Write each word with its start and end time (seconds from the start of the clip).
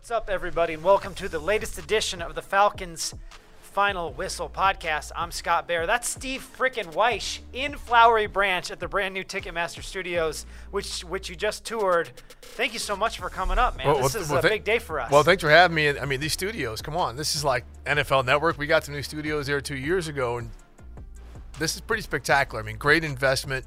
What's 0.00 0.10
up, 0.10 0.30
everybody, 0.30 0.72
and 0.72 0.82
welcome 0.82 1.12
to 1.16 1.28
the 1.28 1.38
latest 1.38 1.76
edition 1.76 2.22
of 2.22 2.34
the 2.34 2.40
Falcons 2.40 3.14
Final 3.60 4.14
Whistle 4.14 4.48
podcast. 4.48 5.12
I'm 5.14 5.30
Scott 5.30 5.68
Bair. 5.68 5.86
That's 5.86 6.08
Steve 6.08 6.42
frickin' 6.56 6.94
Wyche 6.94 7.40
in 7.52 7.76
Flowery 7.76 8.26
Branch 8.26 8.70
at 8.70 8.80
the 8.80 8.88
brand 8.88 9.12
new 9.12 9.22
Ticketmaster 9.22 9.82
Studios, 9.82 10.46
which 10.70 11.04
which 11.04 11.28
you 11.28 11.36
just 11.36 11.66
toured. 11.66 12.12
Thank 12.40 12.72
you 12.72 12.78
so 12.78 12.96
much 12.96 13.18
for 13.18 13.28
coming 13.28 13.58
up, 13.58 13.76
man. 13.76 13.88
Well, 13.88 13.96
this 13.98 14.14
well, 14.14 14.22
is 14.22 14.30
well, 14.30 14.38
a 14.38 14.42
thank- 14.42 14.52
big 14.54 14.64
day 14.64 14.78
for 14.78 14.98
us. 14.98 15.10
Well, 15.10 15.22
thanks 15.22 15.42
for 15.42 15.50
having 15.50 15.74
me. 15.74 15.90
I 15.90 16.06
mean, 16.06 16.18
these 16.18 16.32
studios, 16.32 16.80
come 16.80 16.96
on. 16.96 17.16
This 17.16 17.36
is 17.36 17.44
like 17.44 17.66
NFL 17.84 18.24
Network. 18.24 18.56
We 18.56 18.66
got 18.66 18.84
some 18.84 18.94
new 18.94 19.02
studios 19.02 19.48
there 19.48 19.60
two 19.60 19.76
years 19.76 20.08
ago, 20.08 20.38
and 20.38 20.48
this 21.58 21.74
is 21.74 21.82
pretty 21.82 22.02
spectacular. 22.02 22.62
I 22.62 22.64
mean, 22.64 22.78
great 22.78 23.04
investment 23.04 23.66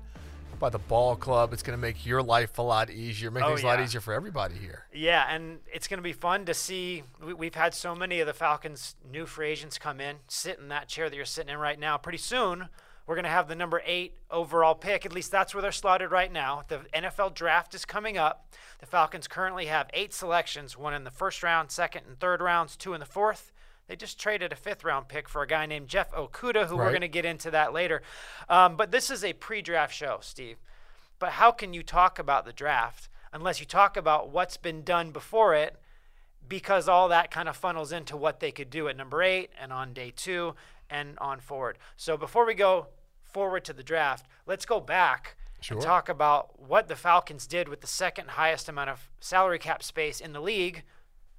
by 0.59 0.69
the 0.69 0.79
ball 0.79 1.15
club. 1.15 1.53
It's 1.53 1.63
going 1.63 1.77
to 1.77 1.81
make 1.81 2.05
your 2.05 2.21
life 2.21 2.57
a 2.57 2.61
lot 2.61 2.89
easier, 2.89 3.31
make 3.31 3.43
Oh, 3.43 3.49
things 3.49 3.63
a 3.63 3.67
lot 3.67 3.79
easier 3.79 4.01
for 4.01 4.13
everybody 4.13 4.55
here. 4.55 4.85
Yeah, 4.93 5.25
and 5.29 5.59
it's 5.71 5.87
going 5.87 5.97
to 5.97 6.03
be 6.03 6.13
fun 6.13 6.45
to 6.45 6.53
see. 6.53 7.03
We, 7.23 7.33
we've 7.33 7.55
had 7.55 7.73
so 7.73 7.95
many 7.95 8.19
of 8.19 8.27
the 8.27 8.33
Falcons' 8.33 8.95
new 9.11 9.25
free 9.25 9.49
agents 9.49 9.77
come 9.77 9.99
in, 9.99 10.17
sit 10.27 10.59
in 10.59 10.67
that 10.69 10.87
chair 10.87 11.09
that 11.09 11.15
you're 11.15 11.25
sitting 11.25 11.53
in 11.53 11.59
right 11.59 11.79
now. 11.79 11.97
Pretty 11.97 12.17
soon, 12.17 12.69
we're 13.05 13.15
going 13.15 13.25
to 13.25 13.29
have 13.29 13.47
the 13.47 13.55
number 13.55 13.81
eight 13.85 14.15
overall 14.31 14.75
pick. 14.75 15.05
At 15.05 15.13
least 15.13 15.31
that's 15.31 15.53
where 15.53 15.61
they're 15.61 15.71
slotted 15.71 16.11
right 16.11 16.31
now. 16.31 16.63
The 16.67 16.79
NFL 16.93 17.33
draft 17.33 17.75
is 17.75 17.85
coming 17.85 18.17
up. 18.17 18.47
The 18.79 18.85
Falcons 18.85 19.27
currently 19.27 19.65
have 19.65 19.89
eight 19.93 20.13
selections 20.13 20.77
one 20.77 20.93
in 20.93 21.03
the 21.03 21.11
first 21.11 21.43
round, 21.43 21.71
second 21.71 22.03
and 22.07 22.19
third 22.19 22.41
rounds, 22.41 22.77
two 22.77 22.93
in 22.93 22.99
the 22.99 23.05
fourth. 23.05 23.51
They 23.87 23.95
just 23.95 24.19
traded 24.19 24.51
a 24.51 24.55
fifth 24.55 24.83
round 24.83 25.07
pick 25.07 25.27
for 25.27 25.41
a 25.41 25.47
guy 25.47 25.65
named 25.65 25.87
Jeff 25.87 26.11
Okudah, 26.13 26.67
who 26.67 26.77
we're 26.77 26.89
going 26.89 27.01
to 27.01 27.07
get 27.07 27.25
into 27.25 27.51
that 27.51 27.73
later. 27.73 28.01
Um, 28.49 28.77
but 28.77 28.91
this 28.91 29.09
is 29.09 29.23
a 29.23 29.33
pre 29.33 29.61
draft 29.61 29.93
show, 29.93 30.19
Steve. 30.21 30.57
But 31.19 31.31
how 31.33 31.51
can 31.51 31.73
you 31.73 31.83
talk 31.83 32.17
about 32.19 32.45
the 32.45 32.53
draft 32.53 33.09
unless 33.31 33.59
you 33.59 33.65
talk 33.65 33.97
about 33.97 34.29
what's 34.29 34.57
been 34.57 34.83
done 34.83 35.11
before 35.11 35.53
it? 35.53 35.75
Because 36.47 36.87
all 36.87 37.09
that 37.09 37.31
kind 37.31 37.47
of 37.47 37.55
funnels 37.55 37.91
into 37.91 38.17
what 38.17 38.39
they 38.39 38.51
could 38.51 38.69
do 38.69 38.87
at 38.87 38.97
number 38.97 39.21
eight 39.21 39.51
and 39.59 39.71
on 39.71 39.93
day 39.93 40.11
two 40.15 40.55
and 40.89 41.17
on 41.19 41.39
forward. 41.39 41.77
So 41.97 42.17
before 42.17 42.45
we 42.45 42.53
go 42.53 42.87
forward 43.23 43.63
to 43.65 43.73
the 43.73 43.83
draft, 43.83 44.25
let's 44.45 44.65
go 44.65 44.79
back 44.79 45.35
Sure. 45.61 45.77
and 45.77 45.85
talk 45.85 46.09
about 46.09 46.59
what 46.59 46.89
the 46.89 46.95
Falcons 46.95 47.47
did 47.47 47.69
with 47.69 47.79
the 47.79 47.87
second 47.87 48.31
highest 48.31 48.67
amount 48.67 48.89
of 48.89 49.09
salary 49.21 49.59
cap 49.59 49.81
space 49.81 50.19
in 50.19 50.33
the 50.33 50.41
league 50.41 50.83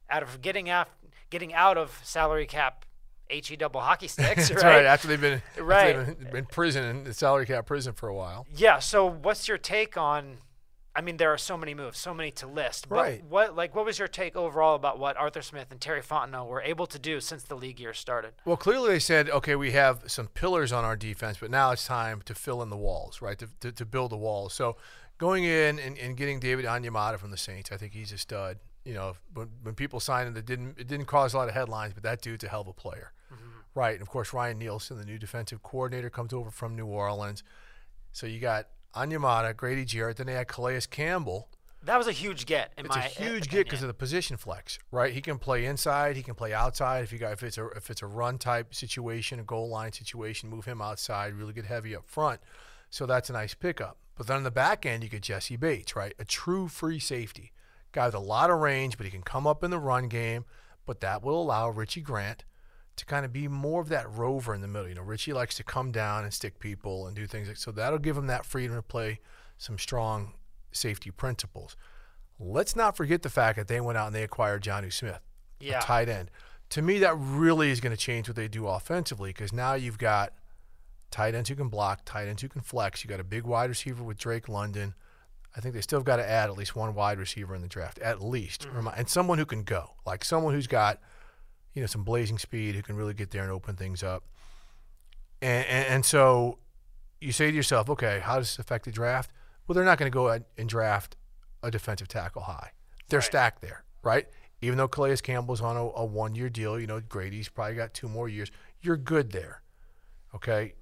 out 0.09 0.23
of 0.23 0.41
getting 0.41 0.71
out, 0.71 0.89
getting 1.31 1.53
out 1.55 1.77
of 1.79 2.01
salary 2.05 2.47
cap 2.47 2.85
HE 3.31 3.57
double 3.57 3.81
hockey 3.81 4.07
sticks, 4.09 4.49
That's 4.49 4.63
right? 4.63 4.77
right. 4.77 4.85
After 4.85 5.09
they've 5.09 5.21
been, 5.21 5.43
Right. 5.59 5.97
they've 6.07 6.19
been 6.31 6.37
in 6.37 6.47
prison, 6.47 6.85
in 6.85 7.05
the 7.05 7.15
salary 7.15 7.47
cap 7.47 7.67
prison 7.67 7.95
for 7.95 8.09
a 8.09 8.15
while. 8.15 8.47
Yeah. 8.55 8.79
So, 8.81 9.07
what's 9.07 9.49
your 9.49 9.59
take 9.59 9.97
on? 9.97 10.39
I 10.97 11.01
mean, 11.01 11.17
there 11.17 11.33
are 11.33 11.39
so 11.39 11.57
many 11.57 11.75
moves, 11.75 11.99
so 11.99 12.15
many 12.15 12.31
to 12.33 12.47
list. 12.47 12.89
But 12.89 12.95
Right. 12.97 13.25
What 13.25 13.57
like 13.57 13.75
what 13.75 13.85
was 13.85 13.99
your 13.99 14.07
take 14.07 14.37
overall 14.37 14.77
about 14.77 14.99
what 15.01 15.17
Arthur 15.17 15.43
Smith 15.43 15.67
and 15.73 15.81
Terry 15.81 16.03
Fontenot 16.03 16.47
were 16.47 16.63
able 16.63 16.87
to 16.87 17.01
do 17.01 17.19
since 17.19 17.43
the 17.43 17.57
league 17.57 17.81
year 17.81 17.93
started? 17.95 18.35
Well, 18.45 18.57
clearly 18.57 18.91
they 18.91 18.99
said, 19.01 19.29
okay, 19.31 19.57
we 19.57 19.73
have 19.73 20.05
some 20.07 20.29
pillars 20.29 20.71
on 20.71 20.85
our 20.85 20.95
defense, 20.95 21.39
but 21.41 21.51
now 21.51 21.73
it's 21.73 21.85
time 21.87 22.23
to 22.27 22.35
fill 22.35 22.63
in 22.63 22.71
the 22.71 22.77
walls, 22.77 23.21
right? 23.21 23.37
To, 23.41 23.49
to, 23.61 23.73
to 23.73 23.85
build 23.85 24.13
the 24.13 24.17
walls. 24.17 24.55
So 24.55 24.77
going 25.19 25.43
in 25.43 25.81
and, 25.81 25.99
and 25.99 26.17
getting 26.17 26.39
David 26.39 26.65
Onyemata 26.65 27.19
from 27.19 27.33
the 27.33 27.39
Saints, 27.39 27.73
I 27.73 27.77
think 27.77 27.93
he's 27.93 28.13
a 28.13 28.19
stud. 28.19 28.59
You 28.85 28.95
know, 28.95 29.15
when, 29.33 29.49
when 29.63 29.75
people 29.75 30.01
signed 30.01 30.29
him, 30.29 30.35
that 30.35 30.47
didn't 30.47 30.79
it 30.79 30.87
didn't 30.89 31.07
cause 31.07 31.35
a 31.35 31.39
lot 31.39 31.49
of 31.49 31.55
headlines, 31.55 31.95
but 31.95 32.03
that 32.03 32.21
dude's 32.21 32.45
a 32.45 32.49
hell 32.49 32.61
of 32.61 32.69
a 32.69 32.73
player, 32.73 33.13
mm-hmm. 33.33 33.79
right? 33.79 33.95
And 33.95 34.03
of 34.03 34.09
course, 34.09 34.33
Ryan 34.33 34.59
Nielsen, 34.59 34.99
the 34.99 35.05
new 35.05 35.19
defensive 35.19 35.63
coordinator, 35.63 36.11
comes 36.11 36.33
over 36.33 36.51
from 36.51 36.77
New 36.77 36.87
Orleans. 36.87 37.43
So 38.13 38.27
you 38.27 38.41
got 38.41 38.69
Onyemata, 38.95 39.57
Grady 39.57 39.85
Jarrett, 39.85 40.19
then 40.19 40.27
they 40.27 40.35
had 40.35 40.49
Calais 40.49 40.81
Campbell. 40.91 41.49
That 41.83 41.99
was 41.99 42.07
a 42.07 42.13
huge 42.13 42.47
get 42.47 42.73
in 42.79 42.87
It's 42.87 42.97
a 42.97 42.99
my 42.99 43.05
huge 43.05 43.51
get 43.51 43.65
because 43.65 43.83
of 43.83 43.89
the 43.89 43.95
position 43.95 44.39
flex, 44.39 44.79
right? 44.91 45.13
He 45.13 45.21
can 45.21 45.39
play 45.39 45.67
inside, 45.67 46.17
he 46.17 46.23
can 46.23 46.35
play 46.35 46.55
outside. 46.55 47.05
If 47.05 47.13
you 47.13 47.19
got 47.19 47.33
if 47.33 47.43
it's 47.43 47.59
a 47.59 47.67
if 47.69 47.91
it's 47.91 48.01
a 48.01 48.07
run 48.07 48.39
type 48.39 48.75
situation, 48.75 49.39
a 49.41 49.43
goal 49.43 49.69
line 49.69 49.93
situation, 49.93 50.49
move 50.49 50.65
him 50.65 50.81
outside, 50.81 51.35
really 51.35 51.53
get 51.53 51.67
heavy 51.67 51.95
up 51.95 52.07
front. 52.07 52.41
So 52.89 53.05
that's 53.07 53.29
a 53.29 53.35
nice 53.35 53.55
pickup. 53.55 53.99
But 54.17 54.29
then 54.29 54.37
on 54.37 54.45
the 54.45 54.51
back 54.51 54.87
end, 54.87 55.03
you 55.03 55.11
get 55.11 55.23
Jessie 55.23 55.57
Bates, 55.57 55.97
right? 55.97 56.15
A 56.19 56.25
true 56.25 56.69
free 56.69 57.01
safety, 57.01 57.53
guy 57.95 58.07
with 58.07 58.15
a 58.15 58.19
lot 58.21 58.51
of 58.51 58.59
range, 58.61 58.97
but 58.99 59.05
he 59.07 59.11
can 59.11 59.23
come 59.23 59.47
up 59.47 59.65
in 59.65 59.71
the 59.71 59.79
run 59.79 60.09
game. 60.09 60.45
But 60.87 61.01
that 61.01 61.23
will 61.23 61.41
allow 61.41 61.71
Richie 61.71 62.03
Grant 62.03 62.45
to 62.97 63.07
kind 63.07 63.25
of 63.25 63.33
be 63.33 63.49
more 63.49 63.81
of 63.81 63.89
that 63.89 64.09
rover 64.11 64.55
in 64.55 64.61
the 64.61 64.69
middle. 64.69 64.89
You 64.89 64.95
know, 64.97 65.03
Richie 65.03 65.33
likes 65.33 65.57
to 65.57 65.65
come 65.65 65.91
down 65.91 66.25
and 66.25 66.33
stick 66.33 66.59
people 66.59 67.07
and 67.07 67.17
do 67.17 67.27
things. 67.27 67.49
Like, 67.49 67.57
so 67.57 67.73
that'll 67.73 67.99
give 67.99 68.17
him 68.17 68.27
that 68.27 68.45
freedom 68.45 68.77
to 68.77 68.83
play 68.83 69.21
some 69.57 69.79
strong 69.79 70.35
safety 70.73 71.11
principles. 71.11 71.77
Let's 72.39 72.77
not 72.77 72.97
forget 72.97 73.23
the 73.23 73.31
fact 73.31 73.57
that 73.57 73.69
they 73.69 73.81
went 73.81 73.97
out 73.97 74.09
and 74.09 74.15
they 74.15 74.23
acquired 74.25 74.63
Jonnu 74.63 74.93
Smith, 74.93 75.21
Yeah. 75.61 75.79
a 75.79 75.83
tight 75.83 76.09
end. 76.09 76.31
To 76.71 76.83
me, 76.83 76.99
that 76.99 77.15
really 77.17 77.71
is 77.71 77.81
going 77.81 77.95
to 77.95 78.01
change 78.01 78.29
what 78.29 78.37
they 78.37 78.49
do 78.49 78.67
offensively 78.67 79.31
because 79.31 79.53
now 79.53 79.75
you've 79.75 79.99
got 79.99 80.33
tight 81.11 81.35
ends 81.35 81.49
who 81.49 81.55
can 81.55 81.69
block, 81.69 82.01
tight 82.05 82.27
ends 82.29 82.43
who 82.43 82.49
can 82.49 82.61
flex. 82.63 83.05
You 83.05 83.09
got 83.09 83.21
a 83.21 83.25
big 83.25 83.45
wide 83.45 83.71
receiver 83.71 84.03
with 84.03 84.19
Drake 84.19 84.49
London. 84.49 84.95
I 85.57 85.61
think 85.61 85.75
they 85.75 85.81
still 85.81 86.01
have 86.01 86.05
got 86.05 86.17
to 86.17 86.29
add 86.29 86.51
at 86.51 86.57
least 86.57 86.75
one 86.75 86.95
wide 86.95 87.19
receiver 87.19 87.55
in 87.55 87.63
the 87.63 87.69
draft, 87.69 87.99
at 88.01 88.23
least, 88.23 88.63
mm-hmm. 88.63 88.77
Remi- 88.77 88.93
and 88.97 89.09
someone 89.09 89.39
who 89.39 89.47
can 89.47 89.63
go, 89.63 89.93
like 90.05 90.25
someone 90.25 90.53
who's 90.53 90.67
got, 90.67 91.01
you 91.75 91.81
know, 91.81 91.87
some 91.87 92.03
blazing 92.03 92.39
speed 92.39 92.75
who 92.75 92.83
can 92.83 92.97
really 92.97 93.15
get 93.15 93.31
there 93.31 93.43
and 93.43 93.53
open 93.53 93.77
things 93.77 94.03
up. 94.03 94.25
And, 95.41 95.65
and, 95.67 95.87
and 95.89 96.05
so 96.05 96.59
you 97.21 97.33
say 97.33 97.51
to 97.51 97.57
yourself, 97.57 97.89
okay, 97.91 98.21
how 98.21 98.37
does 98.39 98.49
this 98.49 98.59
affect 98.59 98.85
the 98.85 98.91
draft? 98.91 99.31
Well, 99.67 99.75
they're 99.75 99.85
not 99.85 99.99
going 99.99 100.11
to 100.11 100.15
go 100.15 100.29
and 100.29 100.69
draft 100.69 101.17
a 101.63 101.71
defensive 101.71 102.09
tackle 102.09 102.43
high. 102.43 102.73
They're 103.09 103.19
Right. 103.19 103.25
stacked 103.25 103.63
there, 103.63 103.85
right? 104.03 104.27
Even 104.61 104.79
though 104.79 104.89
Calais 104.89 105.17
Campbell's 105.19 105.61
on 105.61 105.77
a, 105.77 105.85
a 105.85 106.05
one-year 106.05 106.49
deal, 106.49 106.81
you 106.81 106.87
know, 106.87 107.01
Grady's 107.01 107.49
probably 107.49 107.75
got 107.77 107.95
two 107.95 108.09
more 108.09 108.29
years. 108.29 108.51
You're 108.81 108.97
good 108.97 109.31
there, 109.33 109.63
okay? 110.35 110.75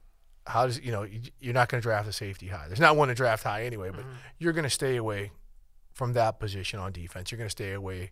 How 0.46 0.66
does 0.66 0.80
you 0.80 0.92
know 0.92 1.02
you- 1.02 1.30
you're 1.40 1.54
not 1.54 1.68
going 1.68 1.80
to 1.80 1.82
draft 1.82 2.08
a 2.08 2.12
safety 2.12 2.48
high? 2.48 2.66
There's 2.66 2.80
not 2.80 2.96
one 2.96 3.08
to 3.08 3.14
draft 3.14 3.44
high 3.44 3.64
anyway, 3.64 3.90
but 3.90 4.00
mm-hmm. 4.00 4.16
you're 4.38 4.52
going 4.52 4.64
to 4.64 4.70
stay 4.70 4.96
away 4.96 5.32
from 5.92 6.14
that 6.14 6.40
position 6.40 6.80
on 6.80 6.92
defense. 6.92 7.30
You're 7.30 7.38
going 7.38 7.48
to 7.48 7.50
stay 7.50 7.72
away 7.72 8.10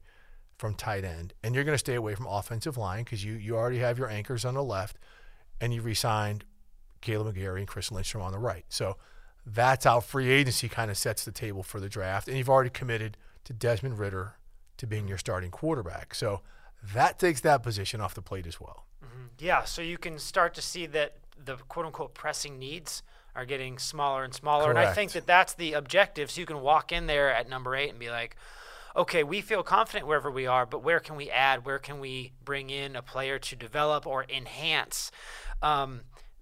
from 0.59 0.75
tight 0.75 1.05
end, 1.05 1.33
and 1.43 1.55
you're 1.55 1.65
going 1.65 1.75
to 1.75 1.79
stay 1.79 1.95
away 1.95 2.15
from 2.15 2.27
offensive 2.27 2.77
line 2.77 3.05
because 3.05 3.25
you 3.25 3.35
you 3.35 3.57
already 3.57 3.79
have 3.79 3.99
your 3.99 4.09
anchors 4.09 4.45
on 4.45 4.55
the 4.55 4.63
left, 4.63 4.97
and 5.61 5.75
you 5.75 5.83
re-signed 5.83 6.45
Kaleb 7.03 7.35
McGary 7.35 7.59
and 7.59 7.69
Chris 7.69 7.91
Lindstrom 7.91 8.23
on 8.23 8.33
the 8.33 8.39
right. 8.39 8.65
So 8.69 8.97
that's 9.47 9.85
how 9.85 10.01
free 10.01 10.31
agency 10.31 10.69
kind 10.69 10.91
of 10.91 10.99
sets 10.99 11.25
the 11.25 11.33
table 11.33 11.63
for 11.63 11.81
the 11.81 11.89
draft, 11.89 12.29
and 12.29 12.37
you've 12.37 12.51
already 12.51 12.71
committed 12.71 13.17
to 13.45 13.53
Desmond 13.53 13.99
Ridder 13.99 14.37
to 14.77 14.87
being 14.87 15.09
your 15.09 15.19
starting 15.19 15.51
quarterback. 15.51 16.15
So 16.15 16.43
that 16.95 17.19
takes 17.19 17.41
that 17.41 17.63
position 17.63 18.01
off 18.01 18.15
the 18.15 18.23
plate 18.23 18.47
as 18.47 18.61
well. 18.61 18.87
Mm-hmm. 19.05 19.27
Yeah, 19.39 19.65
so 19.65 19.83
you 19.83 19.99
can 19.99 20.19
start 20.19 20.55
to 20.55 20.63
see 20.63 20.87
that 20.87 21.17
the 21.45 21.57
quote 21.57 21.87
unquote 21.87 22.15
pressing 22.15 22.59
needs 22.59 23.03
are 23.35 23.45
getting 23.45 23.79
smaller 23.79 24.25
and 24.25 24.35
smaller. 24.35 24.71
And 24.71 24.79
I 24.79 24.93
think 24.93 25.13
that 25.13 25.27
that's 25.27 25.55
the 25.55 25.73
objective. 25.75 26.31
So 26.31 26.41
you 26.41 26.47
can 26.47 26.61
walk 26.61 26.91
in 26.93 27.07
there 27.07 27.33
at 27.33 27.49
number 27.49 27.77
eight 27.77 27.91
and 27.91 27.99
be 27.99 28.11
like, 28.11 28.37
okay, 28.97 29.23
we 29.23 29.41
feel 29.41 29.63
confident 29.63 30.07
wherever 30.07 30.31
we 30.31 30.47
are, 30.47 30.67
but 30.67 30.83
where 30.83 30.99
can 30.99 31.15
we 31.15 31.31
add? 31.31 31.65
Where 31.65 31.79
can 31.79 32.01
we 32.01 32.33
bring 32.45 32.71
in 32.71 32.97
a 32.97 33.03
player 33.03 33.39
to 33.39 33.55
develop 33.57 34.05
or 34.07 34.27
enhance? 34.29 35.13
Um, 35.63 36.01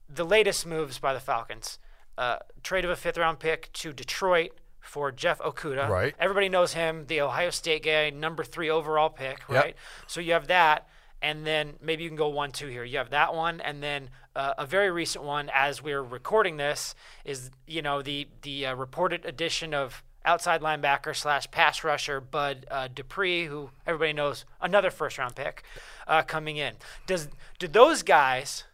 the 0.08 0.24
latest 0.24 0.64
moves 0.66 0.98
by 0.98 1.12
the 1.12 1.20
Falcons 1.20 1.78
uh, 2.16 2.38
trade 2.62 2.84
of 2.84 2.90
a 2.90 2.96
fifth 2.96 3.18
round 3.18 3.38
pick 3.38 3.70
to 3.74 3.92
Detroit 3.92 4.52
for 4.80 5.12
Jeff 5.12 5.38
Okudah. 5.40 5.88
Right. 5.88 6.14
Everybody 6.18 6.48
knows 6.48 6.72
him, 6.72 7.04
the 7.06 7.20
Ohio 7.20 7.50
State 7.50 7.84
guy, 7.84 8.08
number 8.10 8.42
three 8.42 8.70
overall 8.70 9.10
pick, 9.10 9.40
Yep. 9.50 9.64
right? 9.64 9.76
So 10.06 10.20
you 10.20 10.32
have 10.32 10.46
that, 10.46 10.88
and 11.20 11.46
then 11.46 11.74
maybe 11.82 12.02
you 12.04 12.08
can 12.08 12.16
go 12.16 12.28
one, 12.28 12.50
two 12.52 12.68
here. 12.68 12.84
You 12.84 12.96
have 12.98 13.10
that 13.10 13.34
one, 13.34 13.60
and 13.60 13.82
then 13.82 14.08
uh, 14.38 14.54
a 14.56 14.64
very 14.64 14.90
recent 14.90 15.24
one 15.24 15.50
as 15.52 15.82
we're 15.82 16.02
recording 16.02 16.56
this 16.58 16.94
is 17.24 17.50
you 17.66 17.82
know 17.82 18.00
the 18.00 18.28
the 18.42 18.66
uh, 18.66 18.74
reported 18.74 19.24
addition 19.26 19.74
of 19.74 20.04
outside 20.24 20.60
linebacker 20.60 21.14
slash 21.14 21.50
pass 21.50 21.82
rusher 21.82 22.20
Bud 22.20 22.64
uh, 22.70 22.88
Dupree, 22.94 23.46
who 23.46 23.70
everybody 23.86 24.12
knows 24.12 24.44
another 24.60 24.90
first 24.90 25.18
round 25.18 25.34
pick 25.34 25.64
uh, 26.06 26.22
coming 26.22 26.56
in. 26.56 26.74
Does 27.06 27.28
do 27.58 27.66
those 27.66 28.02
guys 28.02 28.64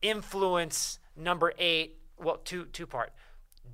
influence 0.00 0.98
number 1.16 1.52
eight? 1.58 1.98
Well, 2.18 2.38
two 2.38 2.64
two 2.66 2.86
part. 2.86 3.12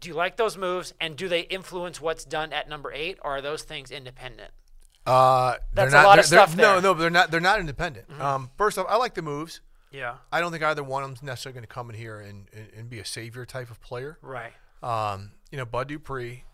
Do 0.00 0.08
you 0.08 0.14
like 0.14 0.37
those 0.37 0.58
moves, 0.58 0.93
and 1.00 1.16
do 1.16 1.28
they 1.28 1.43
influence 1.43 2.00
what's 2.00 2.25
done 2.25 2.52
at 2.52 2.69
number 2.69 2.93
eight, 2.93 3.19
or 3.22 3.37
are 3.37 3.40
those 3.40 3.62
things 3.62 3.90
independent? 3.90 4.50
Uh, 5.06 5.54
That's 5.72 5.93
they're 5.93 6.00
a 6.00 6.02
not, 6.02 6.08
lot 6.08 6.14
they're, 6.16 6.20
of 6.20 6.26
stuff 6.26 6.56
No. 6.56 6.75
Mm-hmm. 6.75 6.82
no, 6.82 6.94
they're 6.94 7.10
not. 7.10 7.31
They're 7.31 7.40
not 7.40 7.60
independent. 7.60 8.20
Um, 8.20 8.50
first 8.58 8.76
off, 8.78 8.87
I 8.88 8.96
like 8.96 9.14
the 9.14 9.22
moves. 9.22 9.60
Yeah. 9.90 10.16
I 10.32 10.40
don't 10.40 10.52
think 10.52 10.62
either 10.62 10.82
one 10.82 11.02
of 11.02 11.10
them's 11.10 11.22
necessarily 11.22 11.54
going 11.54 11.66
to 11.66 11.72
come 11.72 11.90
in 11.90 11.96
here 11.96 12.20
and, 12.20 12.48
and, 12.52 12.68
and 12.76 12.90
be 12.90 12.98
a 12.98 13.04
savior 13.04 13.46
type 13.46 13.70
of 13.70 13.80
player. 13.80 14.18
Right. 14.20 14.52
Um, 14.82 15.32
you 15.50 15.58
know, 15.58 15.64
Bud 15.64 15.88
Dupree, 15.88 16.44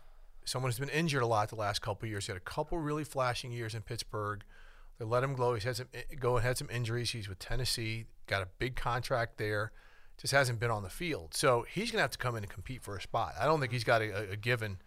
someone 0.45 0.71
who's 0.71 0.79
been 0.79 0.89
injured 0.89 1.23
a 1.23 1.27
lot 1.27 1.49
the 1.49 1.55
last 1.55 1.81
couple 1.81 2.05
of 2.05 2.09
years. 2.09 2.25
He 2.25 2.31
had 2.31 2.37
a 2.37 2.45
couple 2.45 2.77
really 2.77 3.03
flashing 3.03 3.51
years 3.51 3.75
in 3.75 3.81
Pittsburgh. 3.81 4.43
They 4.99 5.05
let 5.05 5.23
him 5.23 5.35
go. 5.35 5.53
He's 5.53 5.63
had 5.63 5.75
some 5.77 5.87
go 6.19 6.37
and 6.37 6.45
had 6.45 6.57
some 6.57 6.69
injuries. 6.69 7.11
He's 7.11 7.27
with 7.27 7.39
Tennessee, 7.39 8.05
got 8.27 8.41
a 8.41 8.47
big 8.59 8.75
contract 8.75 9.37
there. 9.37 9.71
Just 10.17 10.33
hasn't 10.33 10.59
been 10.59 10.69
on 10.69 10.83
the 10.83 10.91
field, 10.91 11.33
so 11.33 11.65
he's 11.67 11.89
going 11.89 11.97
to 11.97 12.03
have 12.03 12.11
to 12.11 12.19
come 12.19 12.35
in 12.35 12.43
and 12.43 12.51
compete 12.51 12.83
for 12.83 12.95
a 12.95 13.01
spot. 13.01 13.33
I 13.39 13.45
don't 13.45 13.59
think 13.59 13.71
he's 13.71 13.83
got 13.83 14.03
a, 14.03 14.31
a 14.31 14.35
given 14.37 14.77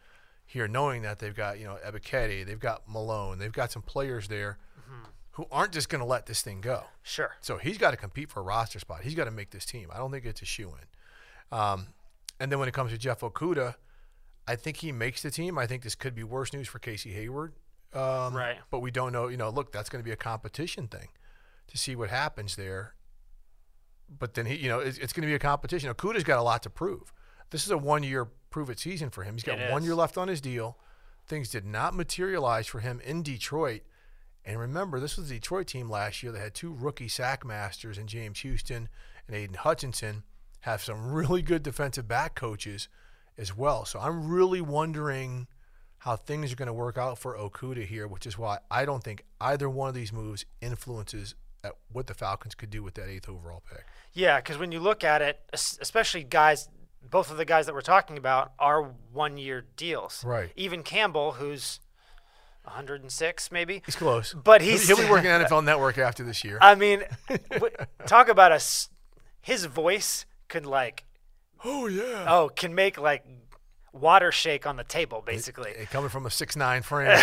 here, 0.47 0.69
knowing 0.69 1.03
that 1.03 1.19
they've 1.19 1.35
got 1.35 1.59
you 1.59 1.65
know 1.65 1.79
Ebiketie, 1.85 2.47
they've 2.47 2.61
got 2.61 2.83
Malone, 2.89 3.41
they've 3.41 3.53
got 3.53 3.73
some 3.73 3.83
players 3.83 4.29
there 4.29 4.59
who 5.37 5.47
aren't 5.51 5.73
just 5.73 5.89
going 5.89 6.01
to 6.01 6.07
let 6.07 6.27
this 6.27 6.43
thing 6.43 6.61
go. 6.61 6.85
Sure. 7.03 7.33
So 7.41 7.57
he's 7.59 7.79
got 7.79 7.91
to 7.93 7.97
compete 7.97 8.31
for 8.31 8.41
a 8.41 8.43
roster 8.43 8.79
spot. 8.79 9.03
He's 9.03 9.15
got 9.15 9.25
to 9.25 9.31
make 9.31 9.51
this 9.51 9.65
team. 9.67 9.89
I 9.93 9.99
don't 9.99 10.11
think 10.11 10.25
it's 10.25 10.43
a 10.43 10.47
shoe 10.47 10.71
in. 10.71 11.57
Um, 11.59 11.89
and 12.41 12.51
then 12.51 12.59
when 12.59 12.69
it 12.69 12.73
comes 12.75 12.91
to 12.93 12.99
Jeff 12.99 13.21
Okudah, 13.21 13.75
I 14.49 14.57
think 14.57 14.79
he 14.79 14.93
makes 14.93 15.23
the 15.23 15.31
team. 15.31 15.59
I 15.59 15.67
think 15.67 15.83
this 15.83 15.95
could 15.95 16.15
be 16.15 16.25
worse 16.25 16.53
news 16.53 16.69
for 16.69 16.79
Casey 16.79 17.13
Hayward. 17.13 17.53
Um, 17.93 18.35
Right. 18.35 18.57
But 18.71 18.81
we 18.81 18.91
don't 18.91 19.13
know. 19.13 19.29
You 19.29 19.37
know, 19.37 19.51
look, 19.51 19.73
that's 19.73 19.89
going 19.89 20.03
to 20.03 20.05
be 20.05 20.13
a 20.13 20.17
competition 20.17 20.89
thing 20.89 21.09
to 21.69 21.79
see 21.79 21.95
what 21.97 22.11
happens 22.11 22.57
there. 22.57 22.95
But 24.09 24.35
then 24.35 24.47
he, 24.47 24.55
you 24.57 24.69
know, 24.69 24.79
it's, 24.79 24.99
it's 24.99 25.13
going 25.13 25.23
to 25.23 25.27
be 25.29 25.35
a 25.35 25.39
competition. 25.39 25.93
Okudah's 25.93 26.25
got 26.25 26.39
a 26.39 26.43
lot 26.43 26.63
to 26.63 26.71
prove. 26.71 27.13
This 27.51 27.65
is 27.65 27.71
a 27.71 27.79
one-year 27.79 28.27
prove-it 28.51 28.79
season 28.79 29.11
for 29.11 29.23
him. 29.25 29.35
He's 29.35 29.43
got 29.43 29.59
It 29.59 29.71
one 29.71 29.83
is. 29.83 29.87
year 29.87 29.95
left 29.97 30.17
on 30.17 30.29
his 30.29 30.41
deal. 30.41 30.79
Things 31.27 31.51
did 31.51 31.65
not 31.67 31.95
materialize 31.95 32.67
for 32.67 32.81
him 32.81 33.01
in 33.05 33.23
Detroit. 33.23 33.83
And 34.47 34.61
remember, 34.61 35.01
this 35.01 35.17
was 35.17 35.29
the 35.29 35.35
Detroit 35.35 35.67
team 35.67 35.91
last 35.91 36.23
year 36.23 36.31
that 36.31 36.39
had 36.39 36.55
two 36.55 36.73
rookie 36.73 37.09
sack 37.09 37.45
masters 37.45 37.99
in 37.99 38.07
James 38.07 38.41
Houston 38.41 38.89
and 39.27 39.37
Aidan 39.37 39.57
Hutchinson, 39.57 40.23
have 40.61 40.83
some 40.83 41.11
really 41.13 41.43
good 41.43 41.65
defensive 41.65 42.07
back 42.07 42.37
coaches 42.37 42.89
as 43.37 43.57
well. 43.57 43.85
So 43.85 43.99
I'm 43.99 44.29
really 44.29 44.61
wondering 44.61 45.49
how 45.99 46.15
things 46.15 46.53
are 46.53 46.57
going 46.57 46.69
to 46.69 46.73
work 46.73 46.97
out 46.97 47.19
for 47.19 47.37
Okudah 47.37 47.87
here, 47.87 48.07
which 48.07 48.27
is 48.27 48.39
why 48.39 48.59
I 48.71 48.85
don't 48.85 49.03
think 49.03 49.25
either 49.41 49.69
one 49.69 49.89
of 49.89 49.95
these 49.95 50.13
moves 50.13 50.45
influences 50.61 51.35
at 51.65 51.73
what 51.91 52.07
the 52.07 52.15
Falcons 52.15 52.55
could 52.55 52.71
do 52.71 52.85
with 52.85 52.95
that 52.95 53.09
eighth 53.09 53.29
overall 53.29 53.63
pick. 53.69 53.85
Yeah, 54.13 54.37
because 54.37 54.59
when 54.59 54.71
you 54.71 54.79
look 54.79 55.03
at 55.03 55.21
it, 55.21 55.41
especially 55.53 56.23
guys, 56.23 56.69
both 57.11 57.31
of 57.31 57.37
the 57.37 57.45
guys 57.45 57.67
that 57.67 57.75
we're 57.75 57.81
talking 57.81 58.17
about 58.17 58.53
are 58.59 58.93
one-year 59.13 59.65
deals. 59.77 60.25
Right. 60.25 60.51
Even 60.55 60.85
Campbell, 60.85 61.33
who's 61.33 61.81
106 62.67 63.51
maybe, 63.53 63.83
He's 63.87 63.97
close, 63.97 64.35
but 64.35 64.61
he's 64.61 64.87
he'll 64.89 64.97
be 64.97 65.09
working 65.09 65.31
NFL 65.31 65.65
Network 65.65 65.99
after 65.99 66.25
this 66.25 66.45
year. 66.45 66.59
I 66.61 66.75
mean, 66.75 67.05
w- 67.51 67.73
talk 68.07 68.29
about 68.29 68.53
a 68.53 68.57
s- 68.57 68.89
his 69.41 69.65
voice 69.65 70.27
could 70.49 70.67
like 70.67 71.05
oh 71.65 71.87
yeah, 71.87 72.27
oh 72.29 72.49
can 72.49 72.75
make 72.75 72.99
like 72.99 73.25
water 73.93 74.31
shake 74.31 74.67
on 74.67 74.77
the 74.77 74.85
table 74.85 75.23
basically. 75.25 75.73
Hey, 75.77 75.87
coming 75.87 76.11
from 76.11 76.27
a 76.27 76.31
six 76.31 76.55
nine 76.57 76.83
frame. 76.83 77.19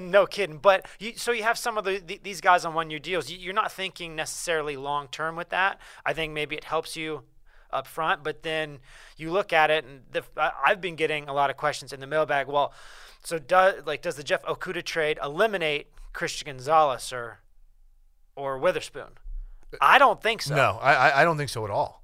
no 0.10 0.26
kidding. 0.26 0.58
But 0.58 0.86
you, 0.98 1.12
so 1.16 1.32
you 1.32 1.42
have 1.42 1.58
some 1.58 1.76
of 1.76 1.84
the, 1.84 1.98
the 1.98 2.20
these 2.22 2.40
guys 2.40 2.64
on 2.64 2.74
one 2.74 2.90
year 2.90 2.98
deals. 2.98 3.30
You, 3.30 3.38
you're 3.38 3.52
not 3.54 3.70
thinking 3.72 4.16
necessarily 4.16 4.76
long 4.76 5.08
term 5.08 5.36
with 5.36 5.50
that. 5.50 5.78
I 6.04 6.12
think 6.12 6.32
maybe 6.32 6.56
it 6.56 6.64
helps 6.64 6.96
you 6.96 7.24
up 7.70 7.86
front, 7.86 8.22
but 8.22 8.42
then 8.42 8.78
you 9.16 9.30
look 9.32 9.52
at 9.52 9.70
it, 9.70 9.84
and 9.84 10.02
the, 10.12 10.22
I've 10.36 10.80
been 10.80 10.94
getting 10.96 11.28
a 11.28 11.32
lot 11.34 11.50
of 11.50 11.56
questions 11.56 11.92
in 11.92 12.00
the 12.00 12.06
mailbag. 12.06 12.46
Well, 12.46 12.72
so 13.24 13.38
does 13.38 13.84
like 13.86 14.02
does 14.02 14.16
the 14.16 14.22
Jeff 14.22 14.42
Okudah 14.44 14.84
trade 14.84 15.18
eliminate 15.22 15.88
Christian 16.12 16.46
Gonzalez 16.46 17.12
or 17.12 17.40
or 18.36 18.58
Witherspoon? 18.58 19.18
Uh, 19.72 19.76
I 19.80 19.98
don't 19.98 20.22
think 20.22 20.42
so. 20.42 20.54
No, 20.54 20.78
I, 20.80 20.94
I- 20.94 21.20
I 21.22 21.24
don't 21.24 21.36
think 21.36 21.50
so 21.50 21.64
at 21.64 21.70
all. 21.70 22.02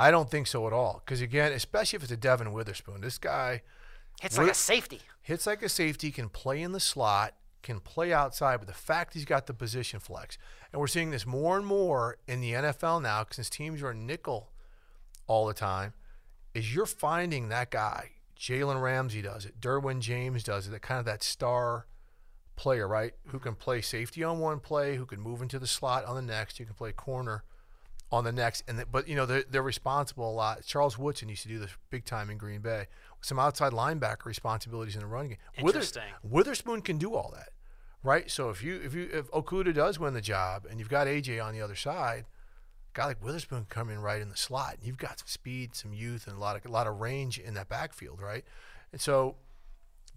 I 0.00 0.10
don't 0.10 0.30
think 0.30 0.46
so 0.46 0.66
at 0.66 0.72
all. 0.72 1.02
Because 1.04 1.20
again, 1.20 1.52
especially 1.52 1.96
if 1.96 2.02
it's 2.04 2.12
a 2.12 2.16
Devon 2.16 2.52
Witherspoon, 2.52 3.00
this 3.00 3.18
guy 3.18 3.62
hits 4.20 4.38
like 4.38 4.50
a 4.50 4.54
safety. 4.54 5.00
hits 5.22 5.46
like 5.46 5.62
a 5.62 5.68
safety, 5.68 6.10
can 6.12 6.28
play 6.28 6.62
in 6.62 6.70
the 6.72 6.78
slot, 6.80 7.34
can 7.62 7.80
play 7.80 8.12
outside, 8.12 8.58
but 8.58 8.68
the 8.68 8.74
fact 8.74 9.14
he's 9.14 9.24
got 9.24 9.46
the 9.46 9.54
position 9.54 9.98
flex, 9.98 10.38
and 10.72 10.78
we're 10.80 10.86
seeing 10.86 11.10
this 11.10 11.26
more 11.26 11.56
and 11.56 11.66
more 11.66 12.16
in 12.28 12.40
the 12.40 12.52
NFL 12.52 13.02
now, 13.02 13.26
since 13.30 13.50
teams 13.50 13.82
are 13.82 13.92
nickel 13.92 14.50
all 15.26 15.46
the 15.46 15.54
time, 15.54 15.94
is 16.54 16.72
you're 16.74 16.86
finding 16.86 17.48
that 17.48 17.70
guy. 17.72 18.10
Jalen 18.38 18.80
Ramsey 18.80 19.22
does 19.22 19.44
it. 19.44 19.60
Derwin 19.60 20.00
James 20.00 20.42
does 20.42 20.66
it. 20.66 20.70
That 20.70 20.82
kind 20.82 20.98
of 20.98 21.04
that 21.06 21.22
star 21.22 21.86
player, 22.56 22.86
right? 22.86 23.12
Who 23.28 23.38
can 23.38 23.54
play 23.54 23.80
safety 23.80 24.22
on 24.22 24.38
one 24.38 24.60
play, 24.60 24.96
who 24.96 25.06
can 25.06 25.20
move 25.20 25.42
into 25.42 25.58
the 25.58 25.66
slot 25.66 26.04
on 26.04 26.16
the 26.16 26.22
next, 26.22 26.60
you 26.60 26.66
can 26.66 26.74
play 26.74 26.92
corner 26.92 27.44
on 28.10 28.24
the 28.24 28.32
next, 28.32 28.64
and 28.66 28.78
th- 28.78 28.88
but 28.90 29.06
you 29.06 29.14
know 29.14 29.26
they're, 29.26 29.44
they're 29.50 29.62
responsible 29.62 30.30
a 30.30 30.32
lot. 30.32 30.64
Charles 30.64 30.98
Woodson 30.98 31.28
used 31.28 31.42
to 31.42 31.48
do 31.48 31.58
this 31.58 31.76
big 31.90 32.04
time 32.04 32.30
in 32.30 32.38
Green 32.38 32.60
Bay. 32.60 32.86
Some 33.20 33.38
outside 33.38 33.72
linebacker 33.72 34.24
responsibilities 34.24 34.94
in 34.94 35.00
the 35.00 35.06
running 35.06 35.30
game. 35.30 35.38
Interesting. 35.56 36.02
Witherspoon 36.22 36.82
can 36.82 36.96
do 36.96 37.14
all 37.14 37.32
that, 37.34 37.50
right? 38.02 38.30
So 38.30 38.50
if 38.50 38.62
you 38.62 38.80
if 38.82 38.94
you 38.94 39.08
if 39.12 39.30
Okudah 39.30 39.74
does 39.74 39.98
win 39.98 40.14
the 40.14 40.20
job 40.20 40.64
and 40.70 40.78
you've 40.78 40.88
got 40.88 41.06
AJ 41.06 41.44
on 41.44 41.52
the 41.52 41.60
other 41.60 41.74
side, 41.74 42.24
guy 42.92 43.06
like 43.06 43.22
Witherspoon 43.22 43.66
come 43.68 43.90
in 43.90 44.00
right 44.00 44.20
in 44.20 44.28
the 44.28 44.36
slot. 44.36 44.74
And 44.74 44.84
you've 44.86 44.96
got 44.98 45.18
some 45.20 45.28
speed, 45.28 45.74
some 45.74 45.92
youth, 45.92 46.26
and 46.26 46.36
a 46.36 46.40
lot 46.40 46.56
of 46.56 46.64
a 46.64 46.72
lot 46.72 46.86
of 46.86 46.98
range 47.00 47.38
in 47.38 47.54
that 47.54 47.68
backfield, 47.68 48.20
right? 48.20 48.44
And 48.92 49.00
so 49.00 49.36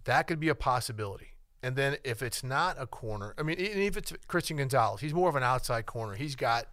that 0.04 0.26
could 0.26 0.40
be 0.40 0.48
a 0.48 0.54
possibility. 0.54 1.28
And 1.62 1.76
then 1.76 1.96
if 2.02 2.22
it's 2.22 2.42
not 2.42 2.76
a 2.80 2.86
corner, 2.86 3.34
I 3.38 3.42
mean, 3.42 3.58
even 3.60 3.82
if 3.82 3.96
it's 3.96 4.12
Christian 4.26 4.56
Gonzalez, 4.56 5.00
he's 5.00 5.14
more 5.14 5.28
of 5.28 5.36
an 5.36 5.44
outside 5.44 5.86
corner. 5.86 6.14
He's 6.16 6.34
got 6.34 6.66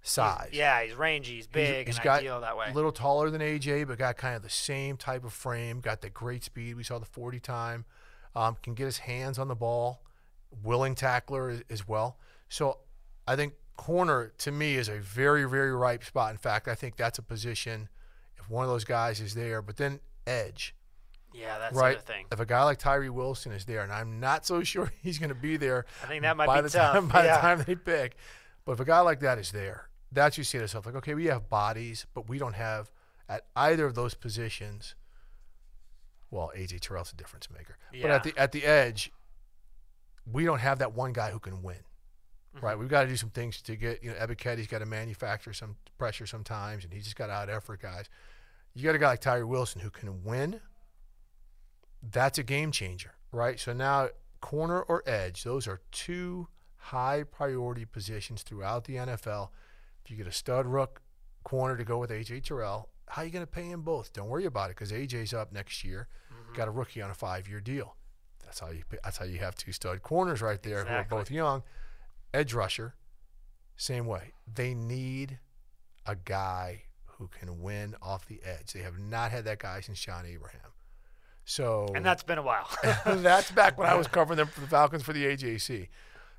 size. 0.00 0.50
Yeah, 0.52 0.80
he's 0.84 0.94
rangy, 0.94 1.34
he's 1.36 1.46
He's- 1.46 1.52
big, 1.52 1.86
he's 1.88 1.96
and 1.96 2.04
got 2.04 2.20
ideal 2.20 2.40
that 2.42 2.56
way. 2.56 2.68
A 2.70 2.72
little 2.72 2.92
taller 2.92 3.30
than 3.30 3.40
AJ, 3.40 3.84
but 3.88 3.98
got 3.98 4.16
kind 4.16 4.36
of 4.36 4.42
the 4.42 4.48
same 4.50 4.96
type 4.96 5.24
of 5.24 5.32
frame. 5.32 5.80
Got 5.80 6.02
the 6.02 6.10
great 6.10 6.44
speed. 6.44 6.76
We 6.76 6.84
saw 6.84 6.98
the 7.00 7.04
40 7.06 7.40
time. 7.40 7.84
Um, 8.36 8.56
can 8.62 8.74
get 8.74 8.84
his 8.84 8.98
hands 8.98 9.38
on 9.40 9.48
the 9.48 9.56
ball. 9.56 10.04
Willing 10.62 10.94
tackler 10.94 11.60
as 11.68 11.88
well. 11.88 12.18
So 12.48 12.78
I 13.26 13.34
think 13.34 13.54
corner 13.78 14.32
to 14.38 14.52
me 14.52 14.74
is 14.74 14.88
a 14.88 14.98
very 14.98 15.44
very 15.44 15.72
ripe 15.72 16.04
spot. 16.04 16.32
In 16.32 16.36
fact, 16.36 16.68
I 16.68 16.74
think 16.74 16.96
that's 16.96 17.18
a 17.18 17.22
position 17.22 17.88
if 18.36 18.50
one 18.50 18.64
of 18.64 18.70
those 18.70 18.84
guys 18.84 19.20
is 19.20 19.34
there. 19.34 19.62
But 19.62 19.78
then 19.78 20.00
edge, 20.26 20.74
yeah, 21.32 21.58
that's 21.58 21.74
right? 21.74 21.96
the 21.96 22.04
thing. 22.04 22.26
If 22.30 22.40
a 22.40 22.44
guy 22.44 22.64
like 22.64 22.78
Tyree 22.78 23.08
Wilson 23.08 23.52
is 23.52 23.64
there, 23.64 23.80
and 23.82 23.92
I'm 23.92 24.20
not 24.20 24.44
so 24.44 24.62
sure 24.64 24.92
he's 25.02 25.18
going 25.18 25.30
to 25.30 25.34
be 25.34 25.56
there. 25.56 25.86
I 26.02 26.06
think 26.06 26.22
that 26.22 26.36
might 26.36 26.46
by 26.46 26.56
be 26.56 26.68
the 26.68 26.70
tough. 26.70 26.92
time 26.92 27.08
by 27.08 27.24
yeah. 27.24 27.36
the 27.36 27.40
time 27.40 27.64
they 27.66 27.76
pick. 27.76 28.16
But 28.64 28.72
if 28.72 28.80
a 28.80 28.84
guy 28.84 29.00
like 29.00 29.20
that 29.20 29.38
is 29.38 29.52
there, 29.52 29.88
that's 30.12 30.36
you 30.36 30.44
see 30.44 30.58
to 30.58 30.64
yourself 30.64 30.84
like, 30.84 30.96
okay, 30.96 31.14
we 31.14 31.26
have 31.26 31.48
bodies, 31.48 32.06
but 32.12 32.28
we 32.28 32.38
don't 32.38 32.54
have 32.54 32.90
at 33.28 33.44
either 33.56 33.86
of 33.86 33.94
those 33.94 34.14
positions. 34.14 34.94
Well, 36.30 36.50
AJ 36.54 36.80
Terrell's 36.80 37.12
a 37.12 37.16
difference 37.16 37.48
maker, 37.50 37.78
but 38.02 38.10
at 38.10 38.22
the 38.22 38.34
at 38.36 38.52
the 38.52 38.64
edge, 38.64 39.12
we 40.30 40.44
don't 40.44 40.58
have 40.58 40.80
that 40.80 40.92
one 40.92 41.14
guy 41.14 41.30
who 41.30 41.38
can 41.38 41.62
win. 41.62 41.78
Mm-hmm. 42.58 42.66
Right, 42.66 42.78
we've 42.78 42.88
got 42.88 43.02
to 43.02 43.08
do 43.08 43.16
some 43.16 43.30
things 43.30 43.62
to 43.62 43.76
get 43.76 44.02
you 44.02 44.10
know 44.10 44.16
Ebiketie's 44.16 44.66
got 44.66 44.78
to 44.78 44.86
manufacture 44.86 45.52
some 45.52 45.76
pressure 45.96 46.26
sometimes, 46.26 46.84
and 46.84 46.92
he's 46.92 47.04
just 47.04 47.16
got 47.16 47.26
to 47.26 47.32
out 47.32 47.48
effort 47.48 47.80
guys. 47.80 48.06
You 48.74 48.84
got 48.84 48.94
a 48.94 48.98
guy 48.98 49.08
like 49.08 49.20
Tyree 49.20 49.44
Wilson 49.44 49.80
who 49.80 49.90
can 49.90 50.24
win. 50.24 50.60
That's 52.02 52.38
a 52.38 52.42
game 52.42 52.70
changer, 52.70 53.14
right? 53.32 53.58
So 53.58 53.72
now 53.72 54.08
corner 54.40 54.80
or 54.82 55.02
edge, 55.06 55.42
those 55.42 55.66
are 55.66 55.80
two 55.90 56.48
high 56.76 57.24
priority 57.24 57.84
positions 57.84 58.42
throughout 58.42 58.84
the 58.84 58.94
NFL. 58.96 59.48
If 60.04 60.10
you 60.10 60.16
get 60.16 60.26
a 60.26 60.32
stud 60.32 60.66
rook 60.66 61.02
corner 61.44 61.76
to 61.76 61.84
go 61.84 61.98
with 61.98 62.10
AJ 62.10 62.44
Terrell, 62.44 62.88
how 63.08 63.22
are 63.22 63.24
you 63.24 63.30
going 63.30 63.44
to 63.44 63.50
pay 63.50 63.64
him 63.64 63.82
both? 63.82 64.12
Don't 64.12 64.28
worry 64.28 64.44
about 64.44 64.70
it 64.70 64.76
because 64.76 64.92
AJ's 64.92 65.32
up 65.34 65.52
next 65.52 65.82
year. 65.84 66.08
Got 66.54 66.68
a 66.68 66.70
rookie 66.70 67.02
on 67.02 67.10
a 67.10 67.14
five 67.14 67.48
year 67.48 67.60
deal. 67.60 67.96
That's 68.44 68.60
how 68.60 68.70
you 68.70 68.82
that's 69.02 69.18
how 69.18 69.24
you 69.26 69.38
have 69.38 69.54
two 69.54 69.72
stud 69.72 70.02
corners 70.02 70.40
right 70.40 70.62
there 70.62 70.84
who 70.84 70.90
are 70.94 71.06
both 71.08 71.30
young. 71.30 71.62
Edge 72.34 72.52
rusher, 72.54 72.94
same 73.76 74.06
way. 74.06 74.32
They 74.52 74.74
need 74.74 75.38
a 76.06 76.14
guy 76.16 76.82
who 77.06 77.28
can 77.28 77.60
win 77.62 77.94
off 78.02 78.26
the 78.26 78.40
edge. 78.44 78.72
They 78.72 78.80
have 78.80 78.98
not 78.98 79.30
had 79.30 79.44
that 79.46 79.58
guy 79.58 79.80
since 79.80 79.98
John 80.00 80.24
Abraham. 80.26 80.60
So 81.44 81.88
and 81.94 82.04
that's 82.04 82.22
been 82.22 82.38
a 82.38 82.42
while. 82.42 82.68
that's 83.06 83.50
back 83.50 83.78
when 83.78 83.88
I 83.88 83.94
was 83.94 84.06
covering 84.08 84.36
them 84.36 84.48
for 84.48 84.60
the 84.60 84.66
Falcons 84.66 85.02
for 85.02 85.12
the 85.12 85.24
AJC. 85.24 85.88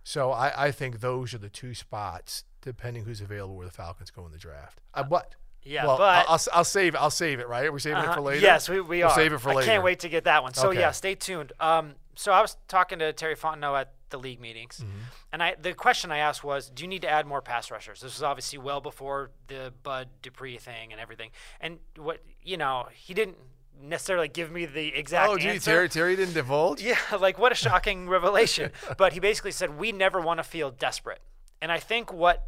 So 0.03 0.31
I, 0.31 0.65
I 0.67 0.71
think 0.71 0.99
those 1.01 1.33
are 1.33 1.37
the 1.39 1.49
two 1.49 1.73
spots, 1.73 2.43
depending 2.61 3.03
who's 3.05 3.19
available, 3.21 3.55
where 3.55 3.65
the 3.65 3.71
Falcons 3.73 4.11
go 4.11 4.25
in 4.25 4.31
the 4.31 4.37
draft. 4.37 4.79
Uh, 4.93 5.03
but 5.03 5.33
yeah, 5.63 5.85
well, 5.85 5.97
but 5.97 6.25
I'll, 6.29 6.39
I'll, 6.53 6.63
save 6.63 6.95
I'll 6.95 7.09
save 7.09 7.39
it. 7.39 7.47
Right? 7.47 7.71
We're 7.71 7.79
saving 7.79 7.97
it 7.99 8.05
Uh-huh. 8.05 8.13
for 8.15 8.21
later. 8.21 8.41
Yes, 8.41 8.69
we, 8.69 8.79
we 8.81 8.99
We'll 8.99 9.07
are. 9.07 9.15
save 9.15 9.33
it 9.33 9.39
for 9.41 9.49
I 9.49 9.55
later. 9.55 9.67
can't 9.71 9.83
wait 9.83 9.99
to 10.01 10.09
get 10.09 10.23
that 10.25 10.43
one. 10.43 10.53
So 10.53 10.69
Okay. 10.69 10.79
yeah, 10.79 10.91
stay 10.91 11.15
tuned. 11.15 11.51
Um, 11.59 11.95
so 12.15 12.31
I 12.31 12.41
was 12.41 12.55
talking 12.67 12.99
to 12.99 13.11
Terry 13.11 13.35
Fontenot 13.35 13.79
at 13.81 13.93
the 14.09 14.19
league 14.19 14.39
meetings, 14.39 14.79
Mm-hmm. 14.79 14.97
and 15.33 15.43
I 15.43 15.55
the 15.61 15.73
question 15.73 16.11
I 16.11 16.17
asked 16.19 16.43
was, 16.43 16.69
do 16.69 16.83
you 16.83 16.87
need 16.87 17.01
to 17.03 17.09
add 17.09 17.25
more 17.27 17.41
pass 17.41 17.69
rushers? 17.71 18.01
This 18.01 18.15
was 18.15 18.23
obviously 18.23 18.59
well 18.59 18.81
before 18.81 19.31
the 19.47 19.73
Bud 19.83 20.07
Dupree 20.21 20.57
thing 20.57 20.91
and 20.91 20.99
everything. 21.01 21.31
And 21.61 21.79
what 21.97 22.21
you 22.43 22.57
know, 22.57 22.87
he 22.93 23.13
didn't 23.13 23.37
necessarily 23.81 24.27
give 24.27 24.51
me 24.51 24.65
the 24.65 24.87
exact 24.95 25.29
Oh, 25.29 25.37
gee, 25.37 25.49
answer. 25.49 25.71
Terry 25.71 25.89
Terry 25.89 26.15
didn't 26.15 26.33
divulge. 26.33 26.81
Yeah, 26.89 26.97
like 27.19 27.39
what 27.39 27.51
a 27.51 27.55
shocking 27.55 28.09
revelation. 28.17 28.71
But 28.97 29.13
he 29.13 29.19
basically 29.19 29.51
said 29.51 29.77
we 29.77 29.91
never 29.91 30.19
want 30.19 30.39
to 30.39 30.43
feel 30.43 30.69
desperate, 30.71 31.21
and 31.61 31.71
I 31.71 31.79
think 31.79 32.11
what 32.11 32.47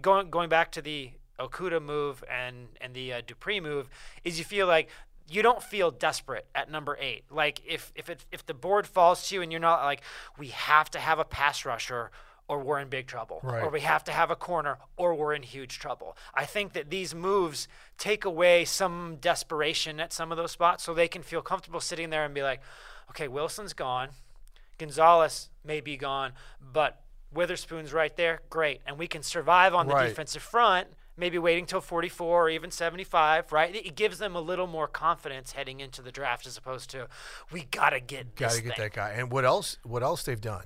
going 0.00 0.30
going 0.30 0.48
back 0.48 0.72
to 0.72 0.82
the 0.82 1.10
Okudah 1.38 1.82
move 1.82 2.22
and 2.30 2.68
and 2.80 2.94
the 2.94 3.12
uh, 3.14 3.22
Dupree 3.26 3.60
move 3.60 3.88
is 4.24 4.38
you 4.38 4.44
feel 4.44 4.66
like 4.66 4.88
you 5.28 5.42
don't 5.42 5.62
feel 5.62 5.90
desperate 5.90 6.46
at 6.54 6.70
number 6.70 6.96
eight. 7.00 7.24
Like 7.30 7.60
if 7.66 7.92
if 7.94 8.08
it 8.10 8.24
if 8.32 8.44
the 8.46 8.54
board 8.54 8.86
falls 8.86 9.28
to 9.28 9.34
you 9.36 9.42
and 9.42 9.50
you're 9.52 9.60
not 9.60 9.82
like 9.84 10.02
we 10.38 10.48
have 10.48 10.90
to 10.92 10.98
have 10.98 11.18
a 11.18 11.24
pass 11.24 11.64
rusher. 11.64 12.10
Or 12.48 12.58
we're 12.58 12.80
in 12.80 12.88
big 12.88 13.06
trouble, 13.06 13.40
or 13.62 13.70
we 13.70 13.80
have 13.82 14.04
to 14.04 14.12
have 14.12 14.30
a 14.30 14.36
corner, 14.36 14.76
or 14.98 15.14
we're 15.14 15.32
in 15.32 15.42
huge 15.44 15.78
trouble. 15.78 16.16
I 16.34 16.44
think 16.44 16.72
that 16.74 16.90
these 16.90 17.14
moves 17.14 17.66
take 17.96 18.24
away 18.26 18.64
some 18.66 19.16
desperation 19.20 20.00
at 20.00 20.12
some 20.12 20.30
of 20.32 20.36
those 20.36 20.50
spots, 20.50 20.82
so 20.82 20.92
they 20.92 21.08
can 21.08 21.22
feel 21.22 21.40
comfortable 21.40 21.80
sitting 21.80 22.10
there 22.10 22.24
and 22.26 22.34
be 22.34 22.42
like, 22.42 22.60
"Okay, 23.10 23.26
Wilson's 23.28 23.72
gone, 23.72 24.10
Gonzalez 24.76 25.48
may 25.64 25.80
be 25.80 25.96
gone, 25.96 26.32
but 26.60 27.00
Witherspoon's 27.32 27.92
right 27.92 28.14
there, 28.16 28.40
great, 28.50 28.82
and 28.86 28.98
we 28.98 29.06
can 29.06 29.22
survive 29.22 29.72
on 29.74 29.86
the 29.86 29.94
Right. 29.94 30.08
defensive 30.08 30.42
front. 30.42 30.88
Maybe 31.16 31.38
waiting 31.38 31.66
till 31.66 31.82
44 31.82 32.44
or 32.44 32.50
even 32.50 32.70
75, 32.70 33.52
right? 33.52 33.74
It 33.74 33.94
gives 33.94 34.18
them 34.18 34.34
a 34.34 34.40
little 34.40 34.66
more 34.66 34.88
confidence 34.88 35.52
heading 35.52 35.80
into 35.80 36.00
the 36.00 36.10
draft 36.10 36.46
as 36.46 36.56
opposed 36.56 36.88
to 36.90 37.08
we 37.50 37.64
gotta 37.64 38.00
get 38.00 38.34
Got 38.34 38.52
to 38.52 38.62
get 38.62 38.76
thing. 38.76 38.84
that 38.84 38.92
guy. 38.94 39.10
And 39.10 39.30
what 39.30 39.44
else? 39.44 39.76
What 39.82 40.02
else 40.02 40.22
they've 40.22 40.40
done? 40.40 40.64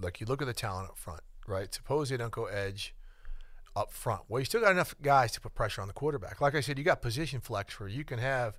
Like 0.00 0.20
you 0.20 0.26
look 0.26 0.40
at 0.40 0.46
the 0.46 0.54
talent 0.54 0.88
up 0.88 0.96
front, 0.96 1.20
right? 1.46 1.72
Suppose 1.72 2.08
they 2.08 2.16
don't 2.16 2.32
go 2.32 2.46
edge 2.46 2.94
up 3.76 3.92
front. 3.92 4.22
Well, 4.28 4.40
you 4.40 4.44
still 4.44 4.60
got 4.60 4.72
enough 4.72 4.94
guys 5.02 5.32
to 5.32 5.40
put 5.40 5.54
pressure 5.54 5.82
on 5.82 5.88
the 5.88 5.94
quarterback. 5.94 6.40
Like 6.40 6.54
I 6.54 6.60
said, 6.60 6.78
you 6.78 6.84
got 6.84 7.02
position 7.02 7.40
flex 7.40 7.78
where 7.78 7.88
you 7.88 8.04
can 8.04 8.18
have 8.18 8.58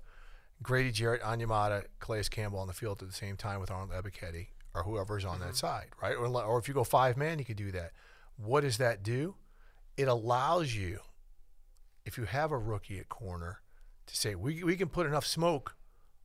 Grady 0.62 0.92
Jarrett, 0.92 1.22
Onyemata, 1.22 1.86
Calais 2.00 2.24
Campbell 2.30 2.60
on 2.60 2.68
the 2.68 2.74
field 2.74 3.02
at 3.02 3.08
the 3.08 3.14
same 3.14 3.36
time 3.36 3.60
with 3.60 3.72
Arnold 3.72 3.92
Ebiketie 3.92 4.48
or 4.74 4.84
whoever's 4.84 5.26
on 5.26 5.40
that 5.40 5.50
mm-hmm. 5.50 5.56
side, 5.56 5.88
right? 6.02 6.16
Or, 6.16 6.26
or 6.26 6.60
if 6.60 6.68
you 6.68 6.74
go 6.74 6.84
five 6.84 7.18
man, 7.18 7.40
you 7.40 7.46
could 7.46 7.58
do 7.58 7.72
that. 7.72 7.92
What 8.38 8.62
does 8.62 8.78
that 8.78 9.04
do? 9.04 9.36
It 9.98 10.08
allows 10.08 10.74
you, 10.74 11.00
if 12.06 12.18
you 12.18 12.26
have 12.26 12.52
a 12.52 12.58
rookie 12.58 13.00
at 13.00 13.10
corner, 13.10 13.62
to 14.08 14.16
say 14.16 14.36
we, 14.36 14.64
we 14.64 14.76
can 14.76 14.90
put 14.90 15.06
enough 15.06 15.26
smoke 15.26 15.76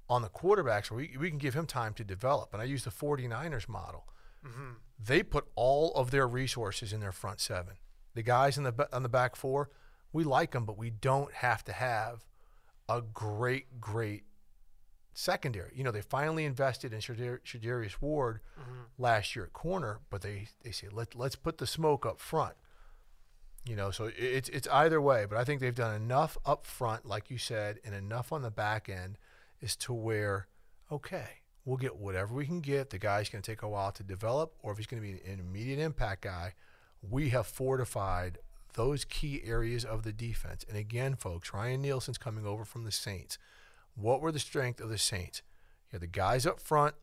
on 0.09 0.23
the 0.23 0.29
quarterbacks 0.29 0.91
where 0.91 0.99
we, 0.99 1.17
we 1.19 1.29
can 1.29 1.39
give 1.39 1.55
him 1.55 1.67
time 1.67 1.95
to 1.95 2.05
develop. 2.05 2.53
And 2.53 2.63
I 2.63 2.65
use 2.65 2.85
the 2.85 2.91
49ers 2.91 3.69
model. 3.69 4.07
Mm-hmm. 4.47 4.73
They 4.99 5.23
put 5.23 5.47
all 5.55 5.93
of 5.95 6.11
their 6.11 6.27
resources 6.27 6.93
in 6.93 7.01
their 7.01 7.13
front 7.13 7.41
seven. 7.41 7.75
The 8.15 8.23
guys 8.23 8.57
in 8.57 8.65
the 8.65 8.89
on 8.93 9.03
the 9.03 9.09
back 9.09 9.37
four, 9.37 9.71
we 10.13 10.25
like 10.25 10.53
them, 10.53 10.65
but 10.65 10.79
we 10.79 10.91
don't 10.91 11.33
have 11.35 11.65
to 11.65 11.73
have 11.73 12.25
a 12.89 13.03
great, 13.03 13.81
great 13.81 14.25
secondary. 15.13 15.73
You 15.75 15.85
know, 15.85 15.91
they 15.91 16.01
finally 16.01 16.45
invested 16.45 16.93
in 16.93 17.01
Shadar- 17.01 17.41
Charvarius 17.45 18.01
Ward 18.01 18.41
mm-hmm. 18.59 19.03
last 19.03 19.37
year 19.37 19.45
at 19.45 19.53
corner, 19.53 20.01
but 20.11 20.23
they, 20.23 20.49
they 20.63 20.71
say 20.71 20.89
let 20.91 21.15
let's 21.15 21.37
put 21.37 21.59
the 21.59 21.67
smoke 21.67 22.07
up 22.07 22.21
front. 22.21 22.55
You 23.65 23.77
know, 23.77 23.91
so 23.91 24.11
it's 24.17 24.49
it's 24.49 24.69
either 24.69 25.01
way, 25.01 25.27
but 25.29 25.37
I 25.37 25.45
think 25.45 25.61
they've 25.61 25.75
done 25.75 25.95
enough 25.95 26.39
up 26.47 26.65
front, 26.65 27.05
like 27.05 27.31
you 27.31 27.39
said, 27.39 27.81
and 27.85 27.95
enough 27.95 28.33
on 28.33 28.43
the 28.43 28.51
back 28.51 28.89
end, 28.89 29.19
is 29.61 29.77
to 29.77 29.93
where 29.93 30.49
okay, 30.91 31.29
we'll 31.65 31.77
get 31.77 31.97
whatever 31.97 32.35
we 32.35 32.47
can 32.47 32.61
get. 32.61 32.91
The 32.91 32.99
guy's 32.99 33.29
going 33.29 33.43
to 33.43 33.51
take 33.51 33.63
a 33.63 33.69
while 33.69 33.93
to 33.93 34.03
develop, 34.03 34.55
or 34.63 34.73
if 34.73 34.79
he's 34.79 34.87
going 34.87 35.03
to 35.03 35.07
be 35.07 35.21
an 35.31 35.39
immediate 35.39 35.79
impact 35.79 36.23
guy, 36.23 36.55
we 37.03 37.29
have 37.29 37.47
fortified 37.47 38.39
those 38.75 39.05
key 39.05 39.43
areas 39.45 39.85
of 39.85 40.03
the 40.03 40.13
defense. 40.13 40.65
And 40.69 40.79
again, 40.79 41.15
folks, 41.15 41.53
Ryan 41.53 41.83
Nielsen's 41.83 42.19
coming 42.19 42.47
over 42.47 42.65
from 42.65 42.85
the 42.85 42.93
Saints. 42.93 43.39
What 43.95 44.21
were 44.21 44.33
the 44.33 44.39
strength 44.39 44.81
of 44.81 44.89
the 44.89 44.99
Saints? 44.99 45.43
You 45.91 45.97
had 45.97 46.03
the 46.03 46.07
guys 46.07 46.47
up 46.47 46.61
front 46.61 46.95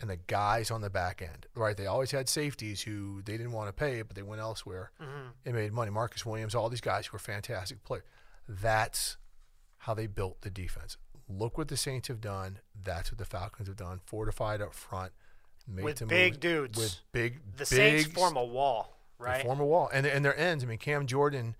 and 0.00 0.08
the 0.08 0.16
guys 0.16 0.70
on 0.70 0.80
the 0.80 0.90
back 0.90 1.20
end, 1.22 1.46
right? 1.54 1.76
They 1.76 1.86
always 1.86 2.10
had 2.12 2.28
safeties 2.28 2.82
who 2.82 3.20
they 3.24 3.36
didn't 3.36 3.52
want 3.52 3.68
to 3.68 3.72
pay, 3.72 4.02
but 4.02 4.14
they 4.14 4.22
went 4.22 4.40
elsewhere 4.40 4.90
and 5.44 5.54
made 5.54 5.72
money. 5.72 5.90
Marcus 5.90 6.24
Williams, 6.24 6.54
all 6.54 6.68
these 6.68 6.80
guys 6.80 7.06
who 7.06 7.14
were 7.14 7.18
fantastic 7.18 7.82
players. 7.84 8.04
That's 8.48 9.16
how 9.78 9.94
they 9.94 10.06
built 10.06 10.40
the 10.42 10.50
defense. 10.50 10.96
Look 11.28 11.58
what 11.58 11.68
the 11.68 11.76
Saints 11.76 12.08
have 12.08 12.20
done. 12.20 12.60
That's 12.82 13.10
what 13.10 13.18
the 13.18 13.24
Falcons 13.24 13.68
have 13.68 13.76
done. 13.76 14.00
Fortified 14.06 14.62
up 14.62 14.72
front, 14.74 15.12
made 15.66 15.84
With 15.84 16.08
big 16.08 16.34
move, 16.34 16.40
dudes. 16.40 16.78
with 16.78 17.00
big, 17.12 17.40
The 17.56 17.58
big 17.58 17.66
Saints 17.66 18.06
form 18.12 18.36
a 18.36 18.44
wall, 18.44 18.96
they 19.18 19.24
right? 19.26 19.44
form 19.44 19.60
a 19.60 19.66
wall, 19.66 19.90
and 19.92 20.06
and 20.06 20.24
their 20.24 20.36
ends. 20.38 20.64
I 20.64 20.66
mean, 20.66 20.78
Cam 20.78 21.06
Jordan 21.06 21.54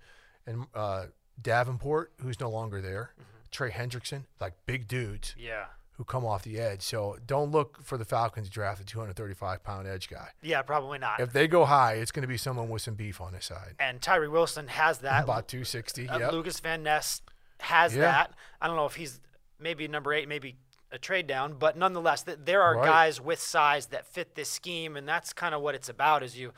and 0.47 0.65
uh, 0.73 1.05
Davenport, 1.39 2.13
who's 2.21 2.39
no 2.39 2.49
longer 2.49 2.81
there. 2.81 3.11
Mm-hmm. 3.13 3.23
Trey 3.51 3.71
Hendrickson, 3.71 4.23
like 4.39 4.53
big 4.65 4.87
dudes 4.87 5.33
yeah. 5.37 5.65
Who 5.99 6.05
come 6.05 6.25
off 6.25 6.43
the 6.43 6.57
edge. 6.61 6.81
So 6.81 7.17
don't 7.27 7.51
look 7.51 7.83
for 7.83 7.97
the 7.97 8.05
Falcons 8.05 8.47
to 8.47 8.51
draft 8.53 8.79
a 8.79 8.85
235 8.85 9.61
pound 9.63 9.85
edge 9.85 10.07
guy. 10.09 10.29
Yeah, 10.41 10.61
probably 10.61 10.97
not. 10.97 11.19
If 11.19 11.33
they 11.33 11.45
go 11.45 11.65
high, 11.65 11.95
it's 11.95 12.13
going 12.13 12.21
to 12.21 12.27
be 12.27 12.37
someone 12.37 12.69
with 12.69 12.81
some 12.81 12.93
beef 12.93 13.19
on 13.19 13.33
his 13.33 13.43
side. 13.43 13.75
and 13.81 14.01
Tyree 14.01 14.29
Wilson 14.29 14.69
has 14.69 14.99
that. 14.99 15.25
About 15.25 15.49
260. 15.49 16.07
Uh, 16.07 16.19
Yep. 16.19 16.31
Lukas 16.31 16.61
Van 16.61 16.83
Ness 16.83 17.21
has 17.59 17.93
Yeah. 17.93 18.03
that. 18.03 18.33
I 18.61 18.67
don't 18.67 18.77
know 18.77 18.85
if 18.85 18.95
he's 18.95 19.19
maybe 19.59 19.89
number 19.89 20.13
eight, 20.13 20.29
maybe 20.29 20.55
a 20.89 20.97
trade 20.97 21.27
down, 21.27 21.55
but 21.55 21.75
nonetheless, 21.77 22.23
th- 22.23 22.37
there 22.45 22.61
are 22.63 22.77
Right. 22.77 22.85
guys 22.85 23.19
with 23.19 23.41
size 23.41 23.87
that 23.87 24.05
fit 24.05 24.35
this 24.35 24.49
scheme, 24.49 24.95
and 24.95 25.05
that's 25.05 25.33
kind 25.33 25.53
of 25.53 25.59
what 25.59 25.75
it's 25.75 25.89
about 25.89 26.23
as 26.23 26.37
you 26.37 26.53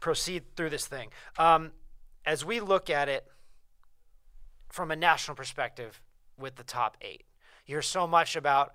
proceed 0.00 0.56
through 0.56 0.70
this 0.70 0.88
thing. 0.88 1.12
Um, 1.38 1.70
as 2.26 2.44
we 2.44 2.58
look 2.58 2.90
at 2.90 3.08
it 3.08 3.30
from 4.70 4.90
a 4.90 4.96
national 4.96 5.36
perspective 5.36 6.00
with 6.36 6.56
the 6.56 6.64
top 6.64 6.96
eight, 7.00 7.24
you 7.66 7.74
hear 7.74 7.82
so 7.82 8.06
much 8.06 8.36
about 8.36 8.74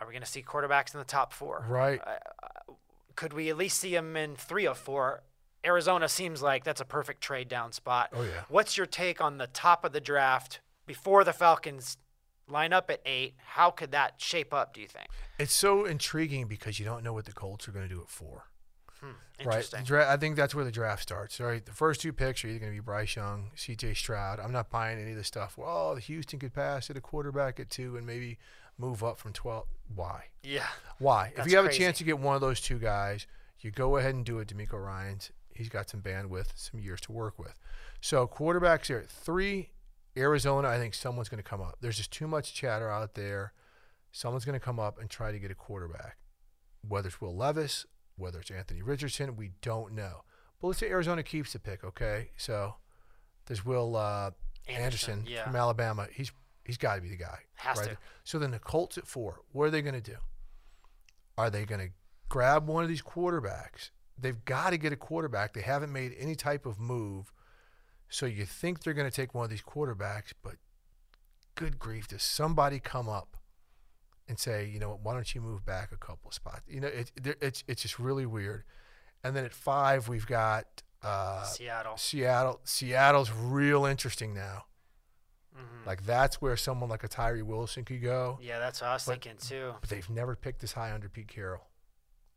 are 0.00 0.06
we 0.06 0.12
going 0.12 0.22
to 0.22 0.28
see 0.28 0.42
quarterbacks 0.42 0.92
in 0.92 0.98
the 0.98 1.04
top 1.04 1.32
four? 1.32 1.64
Right. 1.68 2.00
Uh, 2.04 2.10
uh, 2.42 2.72
could 3.14 3.32
we 3.32 3.48
at 3.48 3.56
least 3.56 3.78
see 3.78 3.92
them 3.92 4.16
in 4.16 4.34
three 4.34 4.66
of 4.66 4.76
four? 4.76 5.22
Arizona 5.64 6.08
seems 6.08 6.42
like 6.42 6.64
that's 6.64 6.80
a 6.80 6.84
perfect 6.84 7.22
trade 7.22 7.48
down 7.48 7.72
spot. 7.72 8.10
Oh, 8.12 8.22
yeah. 8.22 8.42
What's 8.48 8.76
your 8.76 8.86
take 8.86 9.20
on 9.20 9.38
the 9.38 9.46
top 9.46 9.84
of 9.84 9.92
the 9.92 10.00
draft 10.00 10.60
before 10.86 11.24
the 11.24 11.32
Falcons 11.32 11.96
line 12.48 12.72
up 12.72 12.90
at 12.90 13.00
eight? 13.06 13.34
How 13.38 13.70
could 13.70 13.92
that 13.92 14.20
shape 14.20 14.52
up? 14.52 14.74
Do 14.74 14.80
you 14.80 14.88
think? 14.88 15.06
It's 15.38 15.54
so 15.54 15.84
intriguing 15.84 16.48
because 16.48 16.78
you 16.78 16.84
don't 16.84 17.02
know 17.02 17.12
what 17.12 17.24
the 17.24 17.32
Colts 17.32 17.66
are 17.68 17.72
going 17.72 17.88
to 17.88 17.94
do 17.94 18.00
at 18.00 18.08
four. 18.08 18.44
Hmm, 19.04 19.48
right. 19.48 19.74
Dra- 19.84 20.12
I 20.12 20.16
think 20.16 20.36
that's 20.36 20.54
where 20.54 20.64
the 20.64 20.70
draft 20.70 21.02
starts. 21.02 21.40
Right. 21.40 21.64
The 21.64 21.72
first 21.72 22.00
two 22.00 22.12
picks 22.12 22.44
are 22.44 22.48
either 22.48 22.58
going 22.58 22.72
to 22.72 22.76
be 22.76 22.80
Bryce 22.80 23.16
Young, 23.16 23.50
C.J. 23.54 23.94
Stroud. 23.94 24.40
I'm 24.40 24.52
not 24.52 24.70
buying 24.70 24.98
any 25.00 25.10
of 25.12 25.16
the 25.16 25.24
stuff. 25.24 25.58
Well, 25.58 25.94
the 25.94 26.00
Houston 26.00 26.38
could 26.38 26.54
pass 26.54 26.90
at 26.90 26.96
a 26.96 27.00
quarterback 27.00 27.58
at 27.60 27.70
two 27.70 27.96
and 27.96 28.06
maybe 28.06 28.38
move 28.78 29.04
up 29.04 29.18
from 29.18 29.32
12. 29.32 29.66
Why? 29.94 30.24
Yeah. 30.42 30.66
Why? 30.98 31.32
if 31.36 31.46
you 31.50 31.56
have 31.56 31.66
crazy. 31.66 31.82
a 31.82 31.86
chance 31.86 31.98
to 31.98 32.04
get 32.04 32.18
one 32.18 32.34
of 32.34 32.40
those 32.40 32.60
two 32.60 32.78
guys, 32.78 33.26
you 33.60 33.70
go 33.70 33.96
ahead 33.96 34.14
and 34.14 34.24
do 34.24 34.38
it. 34.38 34.48
DeMeco 34.48 34.82
Ryans. 34.84 35.30
He's 35.54 35.68
got 35.68 35.88
some 35.88 36.00
bandwidth, 36.00 36.48
some 36.56 36.80
years 36.80 37.00
to 37.02 37.12
work 37.12 37.38
with. 37.38 37.54
So 38.00 38.26
quarterbacks 38.26 38.86
here 38.86 38.98
at 38.98 39.08
three. 39.08 39.70
Arizona, 40.16 40.68
I 40.68 40.78
think 40.78 40.94
someone's 40.94 41.28
going 41.28 41.42
to 41.42 41.48
come 41.48 41.60
up. 41.60 41.78
There's 41.80 41.96
just 41.96 42.12
too 42.12 42.28
much 42.28 42.54
chatter 42.54 42.88
out 42.88 43.14
there. 43.14 43.52
Someone's 44.12 44.44
going 44.44 44.58
to 44.58 44.64
come 44.64 44.78
up 44.78 45.00
and 45.00 45.10
try 45.10 45.32
to 45.32 45.38
get 45.38 45.50
a 45.50 45.56
quarterback. 45.56 46.16
Whether 46.86 47.08
it's 47.08 47.20
Will 47.20 47.34
Levis, 47.34 47.86
whether 48.16 48.40
it's 48.40 48.50
Anthony 48.50 48.82
Richardson, 48.82 49.36
we 49.36 49.50
don't 49.62 49.92
know. 49.92 50.22
But 50.60 50.68
let's 50.68 50.80
say 50.80 50.88
Arizona 50.88 51.22
keeps 51.22 51.52
the 51.52 51.58
pick, 51.58 51.84
okay? 51.84 52.30
So 52.36 52.76
there's 53.46 53.64
Will 53.64 53.96
uh, 53.96 54.30
Anderson, 54.66 54.84
Anderson, 54.84 55.24
yeah. 55.26 55.44
from 55.44 55.56
Alabama. 55.56 56.06
He's 56.12 56.32
he's 56.64 56.78
got 56.78 56.96
to 56.96 57.00
be 57.00 57.08
the 57.08 57.16
guy. 57.16 57.38
Has 57.56 57.80
to. 57.80 57.96
So 58.24 58.38
then 58.38 58.50
the 58.50 58.58
Colts 58.58 58.96
at 58.98 59.06
four. 59.06 59.40
What 59.52 59.64
are 59.64 59.70
they 59.70 59.82
going 59.82 59.94
to 59.94 60.00
do? 60.00 60.16
Are 61.36 61.50
they 61.50 61.64
going 61.64 61.80
to 61.80 61.92
grab 62.28 62.68
one 62.68 62.82
of 62.82 62.88
these 62.88 63.02
quarterbacks? 63.02 63.90
They've 64.16 64.44
got 64.44 64.70
to 64.70 64.78
get 64.78 64.92
a 64.92 64.96
quarterback. 64.96 65.52
They 65.52 65.62
haven't 65.62 65.92
made 65.92 66.14
any 66.18 66.36
type 66.36 66.66
of 66.66 66.78
move. 66.78 67.32
So 68.08 68.26
you 68.26 68.44
think 68.44 68.82
they're 68.82 68.94
going 68.94 69.10
to 69.10 69.14
take 69.14 69.34
one 69.34 69.44
of 69.44 69.50
these 69.50 69.62
quarterbacks, 69.62 70.32
but 70.42 70.54
good 71.56 71.78
grief, 71.78 72.06
does 72.06 72.22
somebody 72.22 72.78
come 72.78 73.08
up 73.08 73.36
and 74.28 74.38
say, 74.38 74.66
you 74.72 74.78
know 74.78 74.90
what, 74.90 75.00
why 75.00 75.12
don't 75.14 75.34
you 75.34 75.40
move 75.40 75.64
back 75.66 75.92
a 75.92 75.96
couple 75.96 76.28
of 76.28 76.34
spots? 76.34 76.62
You 76.68 76.80
know, 76.80 76.88
it, 76.88 77.10
it's 77.40 77.64
it's 77.68 77.82
just 77.82 77.98
really 77.98 78.26
weird. 78.26 78.64
And 79.22 79.34
then 79.34 79.44
at 79.44 79.52
five, 79.54 80.08
we've 80.08 80.26
got 80.26 80.82
uh, 81.02 81.42
Seattle. 81.44 81.96
Seattle. 81.96 82.60
Seattle's 82.64 83.30
real 83.30 83.84
interesting 83.86 84.34
now. 84.34 84.64
Mhm. 85.56 85.86
Like 85.86 86.04
that's 86.04 86.40
where 86.42 86.56
someone 86.56 86.88
like 86.90 87.04
a 87.04 87.08
Tyree 87.08 87.42
Wilson 87.42 87.84
could 87.84 88.02
go. 88.02 88.38
Yeah, 88.42 88.58
that's 88.58 88.80
what 88.80 88.88
I 88.90 88.94
was 88.94 89.04
But- 89.04 89.12
thinking 89.22 89.36
too. 89.38 89.74
But 89.80 89.88
they've 89.90 90.08
never 90.10 90.34
picked 90.36 90.60
this 90.60 90.72
high 90.72 90.92
under 90.92 91.08
Pete 91.08 91.28
Carroll. 91.28 91.68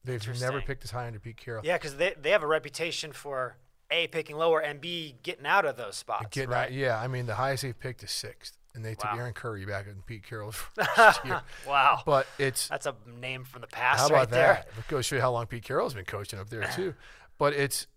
They've 0.03 0.39
never 0.39 0.61
picked 0.61 0.81
this 0.83 0.91
high 0.91 1.07
under 1.07 1.19
Pete 1.19 1.35
Carroll. 1.37 1.65
Yeah, 1.65 1.77
because 1.77 1.97
they, 1.97 2.13
they 2.21 2.29
have 2.31 2.43
a 2.43 2.47
reputation 2.47 3.11
for 3.11 3.57
A, 3.91 4.07
picking 4.07 4.37
lower, 4.37 4.59
and 4.61 4.79
B, 4.79 5.15
getting 5.23 5.45
out 5.45 5.65
of 5.65 5.75
those 5.75 5.95
spots. 5.97 6.27
Getting 6.31 6.51
right? 6.51 6.65
out- 6.65 6.71
yeah, 6.73 6.97
I 7.01 7.07
mean 7.07 7.25
the 7.25 7.35
highest 7.35 7.63
they've 7.63 7.77
picked 7.77 8.03
is 8.03 8.11
sixth, 8.11 8.56
and 8.75 8.83
they 8.85 8.95
took 8.95 9.05
Wow. 9.11 9.17
Aaron 9.17 9.33
Curry 9.33 9.65
back 9.65 9.87
in 9.87 10.01
Pete 10.05 10.23
Carroll's 10.23 10.55
first 10.95 11.21
wow. 11.67 12.01
But 12.05 12.27
it's 12.37 12.67
That's 12.67 12.85
a 12.85 12.95
name 13.19 13.43
from 13.43 13.61
the 13.61 13.67
past 13.67 14.01
how 14.01 14.07
about 14.07 14.15
right 14.17 14.29
there. 14.29 14.47
that? 14.53 14.67
It 14.79 14.87
goes 14.87 15.05
show 15.05 15.15
you 15.15 15.21
how 15.21 15.31
long 15.31 15.45
Pete 15.47 15.63
Carroll's 15.63 15.93
been 15.93 16.05
coaching 16.05 16.39
up 16.39 16.49
there 16.49 16.63
too. 16.75 16.93
But 17.37 17.53
it's 17.53 17.87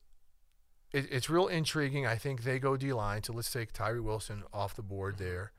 it, 0.92 1.06
it's 1.10 1.30
real 1.30 1.46
intriguing. 1.48 2.06
I 2.06 2.16
think 2.16 2.42
they 2.44 2.58
go 2.58 2.76
D 2.76 2.92
line. 2.92 3.22
So 3.22 3.32
let's 3.32 3.50
take 3.52 3.72
Tyree 3.72 4.00
Wilson 4.00 4.42
off 4.52 4.74
the 4.74 4.82
board 4.82 5.14
Mm-hmm. 5.16 5.24
there. 5.24 5.52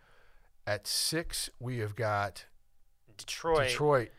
At 0.68 0.86
six, 0.88 1.50
we 1.60 1.80
have 1.80 1.96
got 1.96 2.46
Detroit, 3.18 3.70
Detroit. 3.70 4.10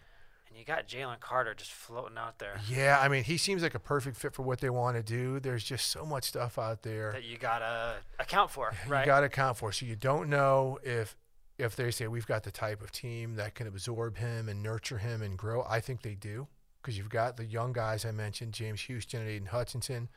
And 0.52 0.58
you 0.58 0.66
got 0.66 0.86
Jalen 0.86 1.18
Carter 1.20 1.54
just 1.54 1.72
floating 1.72 2.18
out 2.18 2.38
there 2.38 2.60
Yeah, 2.68 2.98
I 3.00 3.08
mean 3.08 3.24
he 3.24 3.38
seems 3.38 3.62
like 3.62 3.74
a 3.74 3.78
perfect 3.78 4.18
fit 4.18 4.34
for 4.34 4.42
what 4.42 4.60
they 4.60 4.68
want 4.68 4.98
to 4.98 5.02
do. 5.02 5.40
There's 5.40 5.64
just 5.64 5.86
so 5.88 6.04
much 6.04 6.24
stuff 6.24 6.58
out 6.58 6.82
there. 6.82 7.12
that 7.12 7.24
you 7.24 7.38
gotta 7.38 7.94
account 8.18 8.50
for, 8.50 8.70
right? 8.86 9.00
You 9.00 9.06
got 9.06 9.20
to 9.20 9.26
account 9.26 9.56
for. 9.56 9.72
So 9.72 9.86
you 9.86 9.96
don't 9.96 10.28
know 10.28 10.78
if 10.82 11.16
if 11.58 11.74
they 11.74 11.90
say 11.90 12.06
we've 12.06 12.26
got 12.26 12.42
the 12.42 12.50
type 12.50 12.82
of 12.82 12.92
team 12.92 13.36
that 13.36 13.54
can 13.54 13.66
absorb 13.66 14.18
him 14.18 14.50
and 14.50 14.62
nurture 14.62 14.98
him 14.98 15.22
and 15.22 15.38
grow. 15.38 15.64
I 15.66 15.80
think 15.80 16.02
they 16.02 16.14
do 16.14 16.48
because 16.82 16.98
you've 16.98 17.08
got 17.08 17.38
the 17.38 17.46
young 17.46 17.72
guys 17.72 18.04
I 18.04 18.10
mentioned, 18.10 18.52
James 18.52 18.82
Houston 18.82 19.20
and 19.22 19.30
Aidan 19.30 19.46
Hutchinson. 19.46 20.10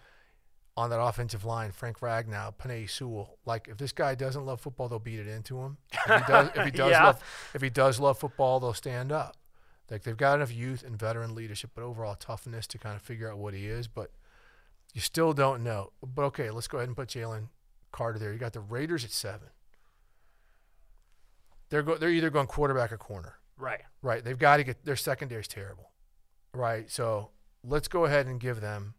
On 0.77 0.89
that 0.89 0.99
offensive 0.99 1.45
line, 1.45 1.71
Frank 1.71 2.01
Ragnow, 2.01 2.53
Penei 2.57 2.89
Sewell. 2.89 3.37
Like, 3.45 3.69
if 3.69 3.77
this 3.77 3.93
guy 3.93 4.13
doesn't 4.13 4.45
love 4.45 4.59
football, 4.59 4.89
they'll 4.89 4.99
beat 4.99 5.19
it 5.19 5.27
into 5.27 5.57
him. 5.61 5.77
If 5.93 6.01
he 6.25 6.27
does, 6.31 6.49
if 6.53 6.65
he 6.65 6.71
does 6.83 6.91
Yeah. 6.91 7.05
love, 7.05 7.23
if 7.53 7.61
he 7.61 7.69
does 7.69 7.97
love 7.97 8.19
football, 8.19 8.59
they'll 8.59 8.73
stand 8.73 9.13
up. 9.13 9.37
Like 9.89 10.03
they've 10.03 10.17
got 10.17 10.35
enough 10.35 10.53
youth 10.53 10.83
and 10.83 10.97
veteran 10.97 11.35
leadership, 11.35 11.71
but 11.75 11.83
overall 11.83 12.15
toughness 12.15 12.65
to 12.67 12.77
kind 12.77 12.95
of 12.95 13.01
figure 13.01 13.31
out 13.31 13.37
what 13.37 13.53
he 13.53 13.67
is. 13.67 13.87
But 13.87 14.11
You 14.95 15.01
still 15.01 15.33
don't 15.33 15.61
know. 15.61 15.91
But 16.01 16.23
okay, 16.23 16.49
let's 16.49 16.67
go 16.69 16.77
ahead 16.77 16.87
and 16.87 16.95
put 16.95 17.09
Jalen 17.09 17.49
Carter 17.91 18.17
there. 18.17 18.31
You 18.31 18.39
got 18.39 18.53
the 18.53 18.61
Raiders 18.61 19.03
at 19.03 19.11
seven. 19.11 19.49
They're 21.69 21.83
go, 21.83 21.97
they're 21.97 22.09
either 22.09 22.29
going 22.29 22.47
quarterback 22.47 22.93
or 22.93 22.97
corner. 22.97 23.35
Right. 23.57 23.81
Right. 24.01 24.23
They've 24.23 24.39
got 24.39 24.57
to 24.57 24.63
get 24.63 24.85
their 24.85 24.95
secondary 24.95 25.41
is 25.41 25.47
terrible. 25.49 25.91
Right. 26.53 26.89
So 26.89 27.31
let's 27.63 27.89
go 27.89 28.05
ahead 28.05 28.25
and 28.27 28.39
give 28.39 28.61
them 28.61 28.93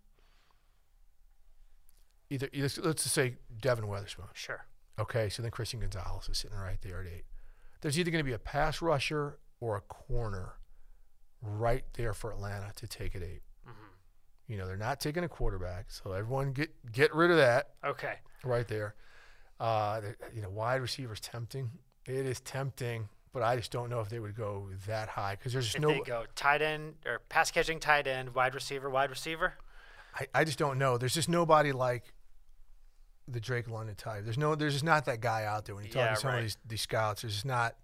either, 2.29 2.49
either 2.53 2.69
let's 2.83 3.03
just 3.05 3.15
say 3.15 3.37
Devon 3.59 3.89
Witherspoon. 3.89 4.27
Sure. 4.35 4.67
Okay. 4.99 5.31
So 5.31 5.41
then 5.43 5.51
Christian 5.51 5.81
Gonzalez 5.81 6.29
is 6.29 6.37
sitting 6.39 6.59
right 6.59 6.79
there 6.83 7.01
at 7.01 7.07
eight. 7.07 7.25
There's 7.81 7.99
either 7.99 8.11
going 8.11 8.23
to 8.23 8.29
be 8.29 8.35
a 8.35 8.39
pass 8.39 8.83
rusher 8.83 9.39
or 9.61 9.77
a 9.77 9.81
corner 9.81 10.55
right 11.43 11.85
there 11.95 12.13
for 12.15 12.33
Atlanta 12.33 12.73
to 12.77 12.87
take 12.87 13.15
at 13.17 13.23
8 13.23 13.43
Mm-hmm. 13.69 13.73
You 14.53 14.59
know, 14.59 14.67
they're 14.67 14.77
not 14.77 15.01
taking 15.01 15.25
a 15.25 15.29
quarterback, 15.29 15.91
so 15.91 16.13
everyone 16.13 16.53
get 16.53 16.71
get 16.93 17.15
rid 17.15 17.31
of 17.31 17.37
that 17.39 17.71
Okay. 17.85 18.15
right 18.45 18.67
there. 18.69 18.95
Uh, 19.59 20.01
you 20.35 20.41
know, 20.43 20.51
wide 20.51 20.81
receivers 20.83 21.19
tempting. 21.21 21.71
It 22.07 22.27
is 22.27 22.41
tempting, 22.41 23.09
but 23.33 23.43
I 23.43 23.57
just 23.57 23.73
don't 23.73 23.91
know 23.91 24.01
if 24.01 24.09
they 24.09 24.21
would 24.21 24.37
go 24.37 24.69
that 24.87 25.09
high 25.09 25.35
because 25.35 25.53
there's 25.53 25.65
just 25.65 25.77
If 25.77 25.83
no. 25.83 25.89
they 25.89 26.01
go 26.01 26.25
tight 26.37 26.63
end 26.63 26.95
or 27.05 27.21
pass 27.29 27.51
catching 27.51 27.81
tight 27.81 28.07
end, 28.07 28.35
wide 28.35 28.55
receiver, 28.55 28.89
wide 28.89 29.11
receiver. 29.11 29.55
I, 30.15 30.27
I 30.35 30.45
just 30.45 30.59
don't 30.59 30.79
know. 30.79 30.97
There's 30.99 31.15
just 31.15 31.29
nobody 31.29 31.73
like 31.73 32.05
the 33.29 33.41
Drake 33.41 33.69
London 33.69 33.97
type. 33.97 34.23
There's 34.25 34.39
no. 34.39 34.55
There's 34.55 34.75
just 34.75 34.85
not 34.85 35.07
that 35.07 35.21
guy 35.21 35.45
out 35.45 35.65
there 35.65 35.75
when 35.75 35.85
you 35.85 35.91
talk 35.91 36.01
Yeah, 36.01 36.15
to 36.15 36.21
some 36.21 36.31
right. 36.31 36.37
of 36.39 36.43
these 36.45 36.57
these 36.67 36.81
scouts. 36.83 37.23
There's 37.23 37.35
just 37.35 37.45
not 37.47 37.75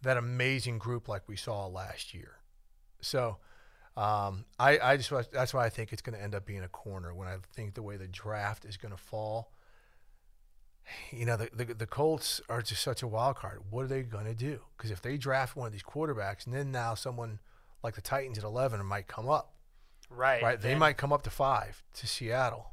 that 0.00 0.16
amazing 0.16 0.78
group 0.78 1.06
like 1.08 1.28
we 1.28 1.36
saw 1.36 1.66
last 1.66 2.14
year. 2.14 2.36
So. 3.02 3.36
Um, 3.94 4.46
I, 4.58 4.78
I 4.78 4.96
just 4.96 5.12
that's 5.32 5.52
why 5.52 5.66
I 5.66 5.68
think 5.68 5.92
it's 5.92 6.00
going 6.00 6.16
to 6.16 6.22
end 6.24 6.34
up 6.34 6.46
being 6.46 6.62
a 6.62 6.68
corner 6.68 7.12
when 7.14 7.28
I 7.28 7.36
think 7.54 7.74
the 7.74 7.82
way 7.82 7.98
the 7.98 8.08
draft 8.08 8.64
is 8.64 8.78
going 8.78 8.92
to 8.92 8.96
fall. 8.96 9.52
You 11.10 11.26
know 11.26 11.36
the, 11.36 11.50
the 11.54 11.74
the 11.74 11.86
Colts 11.86 12.40
are 12.48 12.62
just 12.62 12.82
such 12.82 13.02
a 13.02 13.06
wild 13.06 13.36
card. 13.36 13.60
What 13.68 13.84
are 13.84 13.88
they 13.88 14.02
going 14.02 14.24
to 14.24 14.34
do? 14.34 14.60
Because 14.76 14.90
if 14.90 15.02
they 15.02 15.18
draft 15.18 15.56
one 15.56 15.66
of 15.66 15.72
these 15.74 15.82
quarterbacks, 15.82 16.46
and 16.46 16.54
then 16.54 16.72
now 16.72 16.94
someone 16.94 17.38
like 17.82 17.94
the 17.94 18.00
Titans 18.00 18.38
at 18.38 18.44
eleven 18.44 18.82
might 18.86 19.08
come 19.08 19.28
up, 19.28 19.52
Right. 20.08 20.42
right? 20.42 20.58
They 20.58 20.70
then- 20.70 20.78
might 20.78 20.96
come 20.96 21.12
up 21.12 21.22
to 21.24 21.30
five 21.30 21.82
to 21.92 22.06
Seattle, 22.06 22.72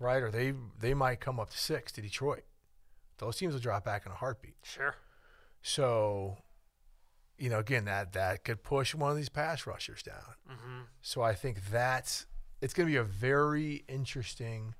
right? 0.00 0.24
Or 0.24 0.30
they 0.32 0.54
they 0.80 0.92
might 0.92 1.20
come 1.20 1.38
up 1.38 1.50
to 1.50 1.58
six 1.58 1.92
to 1.92 2.02
Detroit. 2.02 2.42
Those 3.18 3.36
teams 3.36 3.54
will 3.54 3.60
drop 3.60 3.84
back 3.84 4.06
in 4.06 4.10
a 4.12 4.16
heartbeat. 4.16 4.56
Sure. 4.64 4.96
So, 5.62 6.38
you 7.42 7.50
know, 7.50 7.58
again, 7.58 7.86
that 7.86 8.12
that 8.12 8.44
could 8.44 8.62
push 8.62 8.94
one 8.94 9.10
of 9.10 9.16
these 9.16 9.28
pass 9.28 9.66
rushers 9.66 10.00
down. 10.00 10.36
Mm-hmm. 10.48 10.80
So 11.00 11.22
I 11.22 11.34
think 11.34 11.70
that's 11.72 12.26
it's 12.60 12.72
going 12.72 12.86
to 12.86 12.92
be 12.92 12.96
a 12.96 13.02
very 13.02 13.82
interesting 13.88 14.76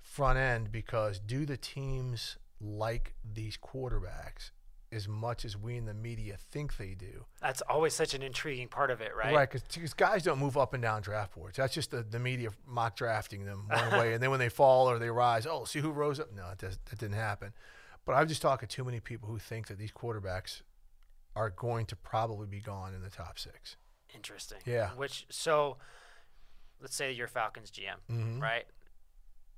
front 0.00 0.40
end 0.40 0.72
because 0.72 1.20
do 1.20 1.46
the 1.46 1.56
teams 1.56 2.36
like 2.60 3.14
these 3.32 3.56
quarterbacks 3.56 4.50
as 4.90 5.06
much 5.06 5.44
as 5.44 5.56
we 5.56 5.76
in 5.76 5.84
the 5.84 5.94
media 5.94 6.36
think 6.36 6.76
they 6.78 6.94
do? 6.94 7.26
That's 7.40 7.62
always 7.68 7.94
such 7.94 8.12
an 8.14 8.22
intriguing 8.22 8.66
part 8.66 8.90
of 8.90 9.00
it, 9.00 9.12
right? 9.16 9.32
Right, 9.32 9.48
because 9.48 9.94
guys 9.94 10.24
don't 10.24 10.40
move 10.40 10.56
up 10.56 10.74
and 10.74 10.82
down 10.82 11.02
draft 11.02 11.32
boards. 11.36 11.58
That's 11.58 11.74
just 11.74 11.92
the, 11.92 12.02
the 12.02 12.18
media 12.18 12.48
mock 12.66 12.96
drafting 12.96 13.44
them 13.44 13.68
one 13.68 13.92
way, 14.00 14.14
and 14.14 14.20
then 14.20 14.30
when 14.30 14.40
they 14.40 14.48
fall 14.48 14.90
or 14.90 14.98
they 14.98 15.10
rise, 15.10 15.46
oh, 15.46 15.64
see 15.64 15.78
who 15.78 15.92
rose 15.92 16.18
up. 16.18 16.34
No, 16.34 16.50
it 16.50 16.58
does, 16.58 16.76
that 16.90 16.98
didn't 16.98 17.14
happen. 17.14 17.52
But 18.04 18.14
I'm 18.14 18.26
just 18.26 18.42
talking 18.42 18.66
to 18.66 18.74
too 18.74 18.84
many 18.84 18.98
people 18.98 19.28
who 19.28 19.38
think 19.38 19.68
that 19.68 19.78
these 19.78 19.92
quarterbacks 19.92 20.62
are 21.36 21.50
going 21.50 21.86
to 21.86 21.96
probably 21.96 22.46
be 22.46 22.60
gone 22.60 22.94
in 22.94 23.02
the 23.02 23.10
top 23.10 23.38
six. 23.38 23.76
Interesting. 24.14 24.58
Yeah. 24.64 24.90
Which 24.90 25.26
so, 25.30 25.76
let's 26.80 26.94
say 26.96 27.12
you're 27.12 27.28
Falcons 27.28 27.70
GM, 27.70 27.98
Mhm. 28.10 28.40
right? 28.42 28.66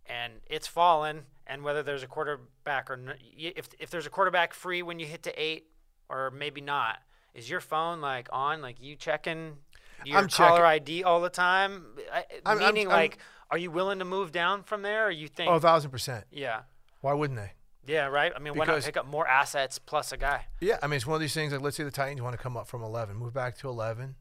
And 0.06 0.40
it's 0.46 0.66
fallen, 0.66 1.26
and 1.46 1.62
whether 1.62 1.82
there's 1.82 2.02
a 2.02 2.06
quarterback 2.08 2.90
or 2.90 2.98
if 3.36 3.68
if 3.78 3.90
there's 3.90 4.06
a 4.06 4.10
quarterback 4.10 4.52
free 4.54 4.82
when 4.82 4.98
you 4.98 5.06
hit 5.06 5.22
to 5.24 5.40
eight, 5.40 5.66
or 6.08 6.30
maybe 6.32 6.60
not, 6.60 6.98
is 7.34 7.48
your 7.48 7.60
phone 7.60 8.00
like 8.00 8.28
on? 8.32 8.60
Like 8.60 8.80
you 8.80 8.96
checking 8.96 9.58
your 10.04 10.18
I'm 10.18 10.28
caller 10.28 10.50
checking- 10.62 10.64
ID 10.64 11.04
all 11.04 11.20
the 11.20 11.30
time? 11.30 11.96
I, 12.12 12.18
I'm- 12.18 12.40
I'm- 12.46 12.58
meaning, 12.74 12.88
I'm- 12.88 12.96
like, 12.96 13.18
are 13.50 13.58
you 13.58 13.70
willing 13.70 14.00
to 14.00 14.04
move 14.04 14.32
down 14.32 14.64
from 14.64 14.82
there, 14.82 15.06
or 15.06 15.10
you 15.10 15.28
think? 15.28 15.48
Oh, 15.50 15.54
a 15.54 15.60
thousand 15.60 15.90
percent. 15.92 16.26
yeah. 16.30 16.62
Why 17.02 17.12
wouldn't 17.12 17.38
they? 17.38 17.52
Yeah. 17.86 18.06
Right. 18.06 18.32
I 18.34 18.38
mean, 18.38 18.54
why 18.54 18.64
not 18.66 18.72
Because- 18.74 18.84
pick 18.86 18.96
up 18.96 19.06
more 19.06 19.26
assets 19.26 19.78
plus 19.78 20.12
a 20.12 20.16
guy? 20.16 20.46
Yeah, 20.60 20.78
I 20.82 20.86
mean, 20.86 20.96
it's 20.96 21.06
one 21.06 21.14
of 21.14 21.20
these 21.20 21.34
things. 21.34 21.52
Like, 21.52 21.62
let's 21.62 21.76
say 21.76 21.84
the 21.84 21.90
Titans 21.90 22.20
want 22.22 22.36
to 22.36 22.42
come 22.42 22.56
up 22.56 22.66
from 22.68 22.82
11, 22.82 23.16
move 23.16 23.32
back 23.32 23.56
to 23.58 23.68
11, 23.68 24.16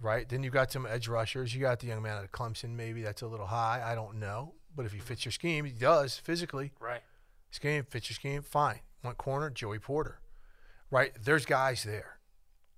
right? 0.00 0.28
Then 0.28 0.42
you 0.42 0.50
got 0.50 0.70
some 0.70 0.86
edge 0.86 1.08
rushers. 1.08 1.54
You 1.54 1.60
got 1.60 1.80
the 1.80 1.86
young 1.86 2.02
man 2.02 2.18
out 2.18 2.24
of 2.24 2.32
Clemson. 2.32 2.70
Maybe 2.70 3.02
that's 3.02 3.22
a 3.22 3.26
little 3.26 3.46
high. 3.46 3.82
I 3.84 3.94
don't 3.94 4.16
know, 4.18 4.54
but 4.74 4.86
if 4.86 4.92
he 4.92 4.98
fits 4.98 5.24
your 5.24 5.32
scheme, 5.32 5.64
he 5.64 5.72
does 5.72 6.16
physically. 6.18 6.72
Right. 6.80 7.02
Scheme 7.50 7.84
fits 7.84 8.10
your 8.10 8.14
scheme, 8.14 8.42
fine. 8.42 8.80
Want 9.02 9.16
corner, 9.16 9.48
Joey 9.50 9.78
Porter, 9.78 10.20
right? 10.90 11.12
There's 11.20 11.46
guys 11.46 11.84
there, 11.84 12.18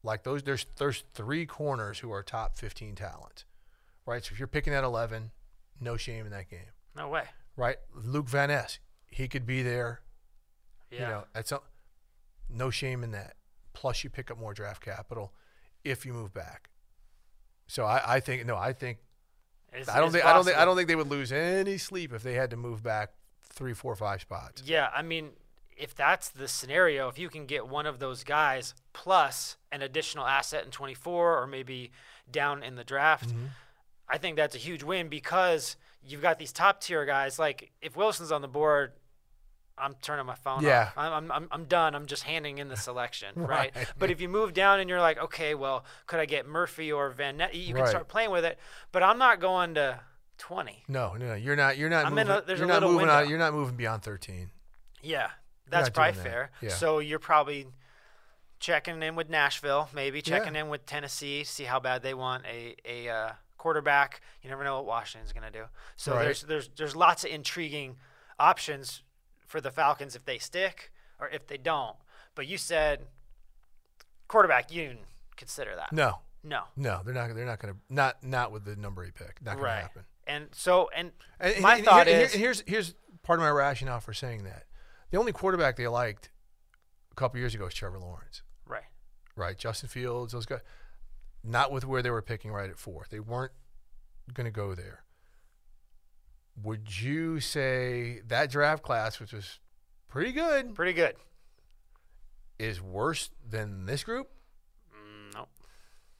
like 0.02 0.22
those. 0.22 0.42
There's 0.44 0.66
there's 0.76 1.02
three 1.14 1.46
corners 1.46 1.98
who 2.00 2.12
are 2.12 2.22
top 2.22 2.56
15 2.56 2.94
talent, 2.94 3.44
right? 4.06 4.22
So 4.24 4.32
if 4.32 4.38
you're 4.38 4.46
picking 4.46 4.72
at 4.74 4.84
11, 4.84 5.32
no 5.80 5.96
shame 5.96 6.26
in 6.26 6.32
that 6.32 6.48
game, 6.48 6.70
No 6.94 7.08
way. 7.08 7.24
right? 7.56 7.78
Luke 7.94 8.28
Van 8.28 8.48
Ness, 8.50 8.78
he 9.10 9.28
could 9.28 9.46
be 9.46 9.62
there 9.62 10.00
Yeah. 10.90 10.98
you 11.00 11.06
know, 11.06 11.24
that's 11.32 11.52
a, 11.52 11.60
no 12.48 12.70
shame 12.70 13.02
in 13.04 13.10
that. 13.12 13.34
Plus, 13.72 14.02
you 14.04 14.10
pick 14.10 14.30
up 14.30 14.38
more 14.38 14.54
draft 14.54 14.82
capital 14.82 15.32
if 15.84 16.04
you 16.06 16.12
move 16.12 16.32
back. 16.34 16.70
So 17.66 17.84
I, 17.84 18.16
I 18.16 18.20
think 18.20 18.44
no, 18.46 18.56
I 18.56 18.72
think 18.72 18.98
It's- 19.72 19.88
I 19.88 20.00
don't 20.00 20.10
think 20.12 20.24
I 20.24 20.32
don't 20.32 20.44
think 20.44 20.56
I 20.56 20.64
don't 20.64 20.76
think 20.76 20.88
they 20.88 20.96
would 20.96 21.08
lose 21.08 21.30
any 21.32 21.78
sleep 21.78 22.12
if 22.12 22.22
they 22.22 22.34
had 22.34 22.50
to 22.50 22.56
move 22.56 22.82
back 22.82 23.10
three, 23.42 23.72
four, 23.74 23.94
five 23.94 24.20
spots. 24.20 24.62
Yeah, 24.64 24.90
I 24.94 25.02
mean, 25.02 25.30
if 25.76 25.94
that's 25.94 26.28
the 26.28 26.48
scenario, 26.48 27.08
if 27.08 27.18
you 27.18 27.28
can 27.28 27.46
get 27.46 27.66
one 27.68 27.86
of 27.86 27.98
those 28.00 28.24
guys 28.24 28.74
plus 28.92 29.56
an 29.72 29.82
additional 29.82 30.26
asset 30.26 30.64
in 30.64 30.70
24 30.70 31.40
or 31.40 31.46
maybe 31.46 31.90
down 32.30 32.62
in 32.62 32.74
the 32.76 32.84
draft, 32.84 33.28
Mm-hmm. 33.30 33.46
I 34.12 34.18
think 34.18 34.34
that's 34.36 34.56
a 34.56 34.58
huge 34.58 34.82
win 34.82 35.08
because 35.08 35.76
you've 36.02 36.20
got 36.20 36.40
these 36.40 36.52
top 36.52 36.80
tier 36.80 37.04
guys. 37.06 37.38
Like 37.38 37.70
if 37.80 37.96
Wilson's 37.96 38.32
on 38.32 38.42
the 38.42 38.48
board, 38.48 38.92
I'm 39.80 39.94
turning 40.02 40.26
my 40.26 40.34
phone 40.34 40.62
Yeah. 40.62 40.82
off. 40.88 40.92
I'm, 40.96 41.12
I'm, 41.12 41.32
I'm, 41.32 41.48
I'm 41.52 41.64
done. 41.64 41.94
I'm 41.94 42.06
just 42.06 42.22
handing 42.24 42.58
in 42.58 42.68
the 42.68 42.76
selection, 42.76 43.30
right? 43.36 43.72
Right. 43.74 43.86
But 43.98 44.10
if 44.10 44.20
you 44.20 44.28
move 44.28 44.52
down 44.52 44.80
and 44.80 44.88
you're 44.90 45.00
like, 45.00 45.18
okay, 45.18 45.54
well, 45.54 45.84
could 46.06 46.20
I 46.20 46.26
get 46.26 46.46
Murphy 46.46 46.92
or 46.92 47.10
Van? 47.10 47.40
You 47.52 47.72
can 47.74 47.82
Right. 47.82 47.88
start 47.88 48.08
playing 48.08 48.30
with 48.30 48.44
it. 48.44 48.58
But 48.92 49.02
I'm 49.02 49.18
not 49.18 49.40
going 49.40 49.74
to 49.74 50.00
20. 50.38 50.84
No, 50.88 51.14
no, 51.14 51.34
you're 51.34 51.56
not. 51.56 51.76
You're 51.76 51.88
not. 51.90 52.06
I'm 52.06 52.16
in 52.18 52.26
moving, 52.26 52.42
a- 52.42 52.46
there's 52.46 52.58
you're 52.60 52.68
a 52.68 52.68
not 52.68 52.74
little 52.82 52.92
moving 52.92 53.08
window. 53.08 53.28
You're 53.28 53.38
not 53.38 53.52
moving 53.54 53.76
beyond 53.76 54.02
13. 54.02 54.50
Yeah, 55.02 55.28
that's 55.68 55.88
probably 55.90 56.12
that. 56.20 56.22
fair. 56.22 56.50
Yeah. 56.60 56.68
So 56.70 56.98
you're 56.98 57.18
probably 57.18 57.66
checking 58.58 59.02
in 59.02 59.16
with 59.16 59.28
Nashville, 59.30 59.88
maybe 59.94 60.18
Yeah. 60.18 60.22
checking 60.38 60.56
in 60.56 60.68
with 60.68 60.84
Tennessee, 60.86 61.44
see 61.44 61.64
how 61.64 61.80
bad 61.80 62.02
they 62.02 62.14
want 62.14 62.44
a 62.46 62.74
a 62.84 63.08
uh, 63.08 63.32
quarterback. 63.56 64.20
You 64.42 64.50
never 64.50 64.64
know 64.64 64.76
what 64.76 64.86
Washington's 64.86 65.32
going 65.32 65.50
to 65.50 65.58
do. 65.58 65.64
So 65.96 66.14
Right. 66.14 66.24
there's 66.24 66.42
there's 66.42 66.68
there's 66.76 66.96
lots 66.96 67.24
of 67.24 67.30
intriguing 67.30 67.96
options 68.38 69.02
for 69.50 69.60
the 69.60 69.70
Falcons 69.70 70.14
if 70.14 70.24
they 70.24 70.38
stick 70.38 70.92
or 71.18 71.28
if 71.28 71.46
they 71.48 71.56
don't. 71.58 71.96
But 72.36 72.46
you 72.46 72.56
said 72.56 73.06
quarterback, 74.28 74.72
you 74.72 74.82
didn't 74.88 75.00
consider 75.36 75.74
that. 75.76 75.92
No, 75.92 76.18
No. 76.44 76.64
no, 76.76 77.00
they're 77.04 77.14
not. 77.14 77.34
They're 77.34 77.44
not 77.44 77.58
going 77.58 77.74
to. 77.74 77.80
Not 77.88 78.22
not 78.22 78.52
with 78.52 78.64
the 78.64 78.76
number 78.76 79.04
eight 79.04 79.14
pick. 79.14 79.42
Not 79.42 79.56
going 79.56 79.64
Right. 79.64 79.76
to 79.76 79.82
happen. 79.82 80.04
And 80.26 80.48
so 80.54 80.88
and, 80.94 81.10
And, 81.40 81.60
my 81.60 81.76
and 81.76 81.84
thought 81.84 82.06
and 82.08 82.22
is 82.22 82.32
here- 82.32 82.40
here's 82.40 82.62
here's 82.66 82.94
part 83.22 83.38
of 83.38 83.42
my 83.42 83.50
rationale 83.50 84.00
for 84.00 84.14
saying 84.14 84.44
that. 84.44 84.66
The 85.10 85.18
only 85.18 85.32
quarterback 85.32 85.74
they 85.76 85.88
liked 85.88 86.30
a 87.10 87.14
couple 87.16 87.38
years 87.40 87.54
ago 87.54 87.64
was 87.64 87.74
Trevor 87.74 87.98
Lawrence. 87.98 88.42
right. 88.66 88.84
right? 89.34 89.58
Justin 89.58 89.88
Fields, 89.88 90.32
those 90.32 90.46
guys, 90.46 90.60
not 91.42 91.72
with 91.72 91.84
where 91.84 92.00
they 92.02 92.10
were 92.10 92.22
picking 92.22 92.52
right 92.52 92.70
at 92.70 92.78
four. 92.78 93.06
They 93.10 93.18
weren't 93.18 93.52
going 94.32 94.44
to 94.44 94.50
go 94.52 94.74
there. 94.76 95.02
Would 96.62 97.00
you 97.00 97.40
say 97.40 98.20
that 98.28 98.50
draft 98.50 98.82
class, 98.82 99.18
which 99.20 99.32
was 99.32 99.58
pretty 100.08 100.32
good, 100.32 100.74
Pretty 100.74 100.92
good. 100.92 101.16
is 102.58 102.80
worse 102.80 103.30
than 103.48 103.86
this 103.86 104.04
group? 104.04 104.28
Mm, 104.94 105.34
no. 105.34 105.48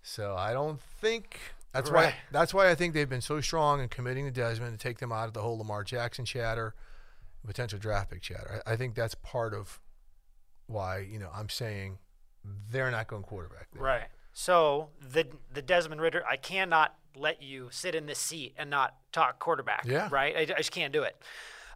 So 0.03 0.35
I 0.37 0.53
don't 0.53 0.81
think 0.81 1.38
that's 1.73 1.90
Right. 1.90 2.07
why 2.07 2.14
that's 2.31 2.55
why 2.55 2.71
I 2.71 2.75
think 2.75 2.95
they've 2.95 3.09
been 3.09 3.21
so 3.21 3.40
strong 3.40 3.81
in 3.81 3.88
committing 3.88 4.25
to 4.25 4.31
Desmond 4.31 4.79
to 4.79 4.83
take 4.83 4.99
them 4.99 5.12
out 5.12 5.29
of 5.29 5.35
the 5.35 5.43
whole 5.43 5.59
Lamar 5.59 5.85
Jackson 5.85 6.25
chatter, 6.25 6.75
potential 7.47 7.79
draft 7.79 8.11
pick 8.11 8.23
chatter. 8.23 8.62
I, 8.66 8.73
I 8.73 8.77
think 8.77 8.95
that's 8.95 9.14
part 9.16 9.53
of 9.55 9.79
why 10.66 10.99
you 11.01 11.19
know 11.19 11.31
I'm 11.35 11.49
saying 11.49 11.99
they're 12.71 12.90
not 12.90 13.07
going 13.09 13.23
quarterback. 13.25 13.69
There. 13.73 13.83
Right. 13.83 14.09
So 14.33 14.90
the 15.01 15.27
the 15.53 15.62
Desmond 15.62 16.01
Ridder, 16.01 16.25
I 16.29 16.37
cannot 16.37 16.95
let 17.16 17.43
you 17.43 17.69
sit 17.73 17.95
in 17.95 18.07
this 18.07 18.19
seat 18.19 18.55
and 18.57 18.71
not 18.71 18.95
talk 19.12 19.38
quarterback. 19.38 19.85
Yeah. 19.87 20.09
Right. 20.11 20.35
I, 20.37 20.40
I 20.43 20.59
just 20.59 20.71
can't 20.73 20.93
do 20.93 21.03
it. 21.03 21.21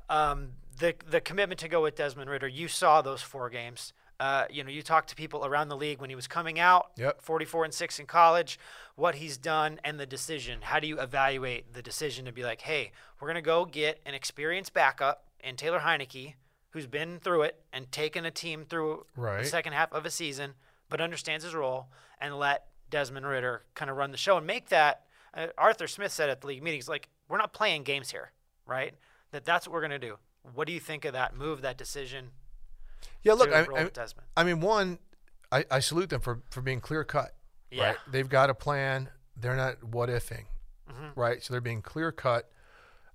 Um, 0.08 0.50
the 0.78 0.94
the 1.08 1.20
commitment 1.20 1.60
to 1.60 1.68
go 1.68 1.82
with 1.82 1.96
Desmond 1.96 2.30
Ridder, 2.30 2.48
you 2.48 2.68
saw 2.68 3.02
those 3.02 3.22
four 3.22 3.50
games. 3.50 3.92
Uh, 4.20 4.44
you 4.48 4.62
know, 4.62 4.70
you 4.70 4.80
talked 4.80 5.08
to 5.08 5.16
people 5.16 5.44
around 5.44 5.68
the 5.68 5.76
league 5.76 6.00
when 6.00 6.08
he 6.08 6.14
was 6.14 6.28
coming 6.28 6.60
out, 6.60 6.92
Yep. 6.96 7.20
44 7.20 7.64
and 7.64 7.74
6 7.74 7.98
in 7.98 8.06
college, 8.06 8.60
what 8.94 9.16
he's 9.16 9.36
done 9.36 9.80
and 9.82 9.98
the 9.98 10.06
decision. 10.06 10.60
How 10.62 10.78
do 10.78 10.86
you 10.86 11.00
evaluate 11.00 11.74
the 11.74 11.82
decision 11.82 12.24
to 12.26 12.32
be 12.32 12.44
like, 12.44 12.60
hey, 12.60 12.92
we're 13.20 13.26
going 13.26 13.34
to 13.34 13.42
go 13.42 13.64
get 13.64 14.00
an 14.06 14.14
experienced 14.14 14.72
backup 14.72 15.24
in 15.40 15.56
Taylor 15.56 15.80
Heinicke, 15.80 16.34
who's 16.70 16.86
been 16.86 17.18
through 17.18 17.42
it 17.42 17.60
and 17.72 17.90
taken 17.90 18.24
a 18.24 18.30
team 18.30 18.64
through 18.64 19.04
Right. 19.16 19.42
the 19.42 19.48
second 19.48 19.72
half 19.72 19.92
of 19.92 20.06
a 20.06 20.10
season, 20.12 20.54
but 20.94 21.00
understands 21.00 21.42
his 21.42 21.56
role, 21.56 21.88
and 22.20 22.38
let 22.38 22.66
Desmond 22.88 23.26
Ridder 23.26 23.64
kind 23.74 23.90
of 23.90 23.96
run 23.96 24.12
the 24.12 24.16
show 24.16 24.36
and 24.36 24.46
make 24.46 24.68
that. 24.68 25.02
Uh, 25.36 25.48
Arthur 25.58 25.88
Smith 25.88 26.12
said 26.12 26.30
at 26.30 26.40
the 26.40 26.46
league 26.46 26.62
meetings, 26.62 26.88
like, 26.88 27.08
we're 27.28 27.36
not 27.36 27.52
playing 27.52 27.82
games 27.82 28.12
here, 28.12 28.30
right? 28.64 28.94
That 29.32 29.44
that's 29.44 29.66
what 29.66 29.72
we're 29.74 29.80
going 29.80 29.90
to 29.90 29.98
do. 29.98 30.18
What 30.54 30.68
do 30.68 30.72
you 30.72 30.78
think 30.78 31.04
of 31.04 31.12
that 31.14 31.36
move, 31.36 31.62
that 31.62 31.76
decision? 31.76 32.28
Yeah, 33.24 33.32
look, 33.32 33.52
I, 33.52 33.64
roll 33.64 33.88
I, 34.36 34.44
mean, 34.44 34.60
one, 34.60 35.00
I, 35.50 35.64
I 35.68 35.80
salute 35.80 36.10
them 36.10 36.20
for, 36.20 36.42
for 36.50 36.60
being 36.60 36.78
clear 36.78 37.02
cut. 37.02 37.34
Yeah. 37.72 37.86
Right? 37.88 37.96
They've 38.08 38.28
got 38.28 38.48
a 38.48 38.54
plan. 38.54 39.08
They're 39.36 39.56
not 39.56 39.82
what 39.82 40.08
ifing, 40.10 40.44
Mhm. 40.88 41.10
right? 41.16 41.42
So 41.42 41.54
they're 41.54 41.60
being 41.60 41.82
clear 41.82 42.12
cut. 42.12 42.48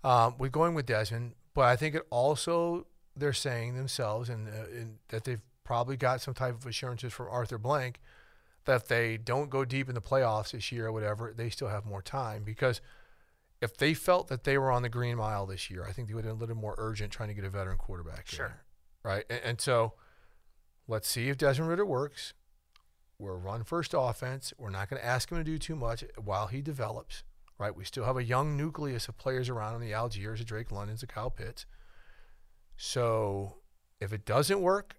Um, 0.03 0.35
we're 0.37 0.49
going 0.49 0.73
with 0.73 0.85
Desmond, 0.85 1.35
but 1.53 1.63
I 1.63 1.77
think 1.77 1.95
it 1.95 2.01
also 2.09 2.87
they're 3.15 3.31
saying 3.31 3.77
themselves 3.77 4.27
and, 4.27 4.49
uh, 4.49 4.65
and 4.69 4.97
that 5.07 5.23
they've 5.23 5.39
probably 5.69 5.95
got 5.95 6.19
some 6.19 6.33
type 6.33 6.55
of 6.55 6.65
assurances 6.65 7.13
from 7.13 7.27
Arthur 7.29 7.59
Blank 7.59 7.99
that 8.65 8.77
if 8.77 8.87
they 8.87 9.17
don't 9.17 9.51
go 9.51 9.63
deep 9.63 9.87
in 9.87 9.93
the 9.93 10.01
playoffs 10.01 10.49
this 10.49 10.71
year 10.71 10.87
or 10.87 10.91
whatever, 10.91 11.31
they 11.31 11.51
still 11.51 11.67
have 11.67 11.85
more 11.85 12.01
time 12.01 12.41
because 12.43 12.81
if 13.61 13.77
they 13.77 13.93
felt 13.93 14.29
that 14.29 14.45
they 14.45 14.57
were 14.57 14.71
on 14.71 14.81
the 14.81 14.89
green 14.89 15.17
mile 15.17 15.45
this 15.45 15.69
year, 15.69 15.85
I 15.87 15.91
think 15.91 16.07
they 16.07 16.15
would 16.15 16.25
have 16.25 16.33
been 16.33 16.39
a 16.39 16.39
little 16.39 16.55
more 16.55 16.73
urgent 16.79 17.11
trying 17.11 17.29
to 17.29 17.35
get 17.35 17.43
a 17.43 17.51
veteran 17.51 17.77
quarterback. 17.77 18.25
Sure. 18.25 18.47
there, 18.47 18.63
right? 19.03 19.25
And, 19.29 19.41
and 19.43 19.61
so 19.61 19.93
let's 20.87 21.07
see 21.07 21.29
if 21.29 21.37
Desmond 21.37 21.69
Ridder 21.69 21.85
works. 21.85 22.33
We're 23.19 23.33
a 23.33 23.37
run 23.37 23.63
first 23.63 23.93
offense. 23.95 24.51
We're 24.57 24.71
not 24.71 24.89
going 24.89 24.99
to 24.99 25.07
ask 25.07 25.31
him 25.31 25.37
to 25.37 25.43
do 25.43 25.59
too 25.59 25.75
much 25.75 26.03
while 26.17 26.47
he 26.47 26.63
develops, 26.63 27.21
right? 27.59 27.75
We 27.75 27.85
still 27.85 28.05
have 28.05 28.17
a 28.17 28.23
young 28.23 28.57
nucleus 28.57 29.07
of 29.07 29.19
players 29.19 29.49
around 29.49 29.75
him 29.75 29.81
the 29.81 29.91
Allgeiers, 29.91 30.39
the 30.39 30.45
Drake 30.45 30.71
Londons, 30.71 31.01
the 31.01 31.07
Kyle 31.07 31.29
Pitts. 31.29 31.67
So 32.75 33.57
if 34.01 34.11
it 34.11 34.25
doesn't 34.25 34.61
work, 34.61 34.95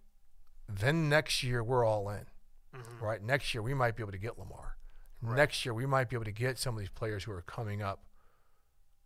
then 0.79 1.09
next 1.09 1.43
year 1.43 1.63
we're 1.65 1.85
all 1.85 2.09
in, 2.11 2.27
Mhm. 2.75 3.01
right? 3.01 3.23
Next 3.23 3.53
year 3.55 3.63
we 3.63 3.75
might 3.75 3.97
be 3.97 4.03
able 4.03 4.13
to 4.13 4.19
get 4.19 4.39
Lamar. 4.39 4.77
Right. 5.23 5.37
Next 5.37 5.65
year 5.65 5.75
we 5.75 5.87
might 5.87 6.09
be 6.09 6.17
able 6.17 6.25
to 6.25 6.33
get 6.33 6.59
some 6.59 6.75
of 6.75 6.81
these 6.81 6.89
players 6.91 7.25
who 7.25 7.33
are 7.33 7.43
coming 7.43 7.83
up, 7.83 8.05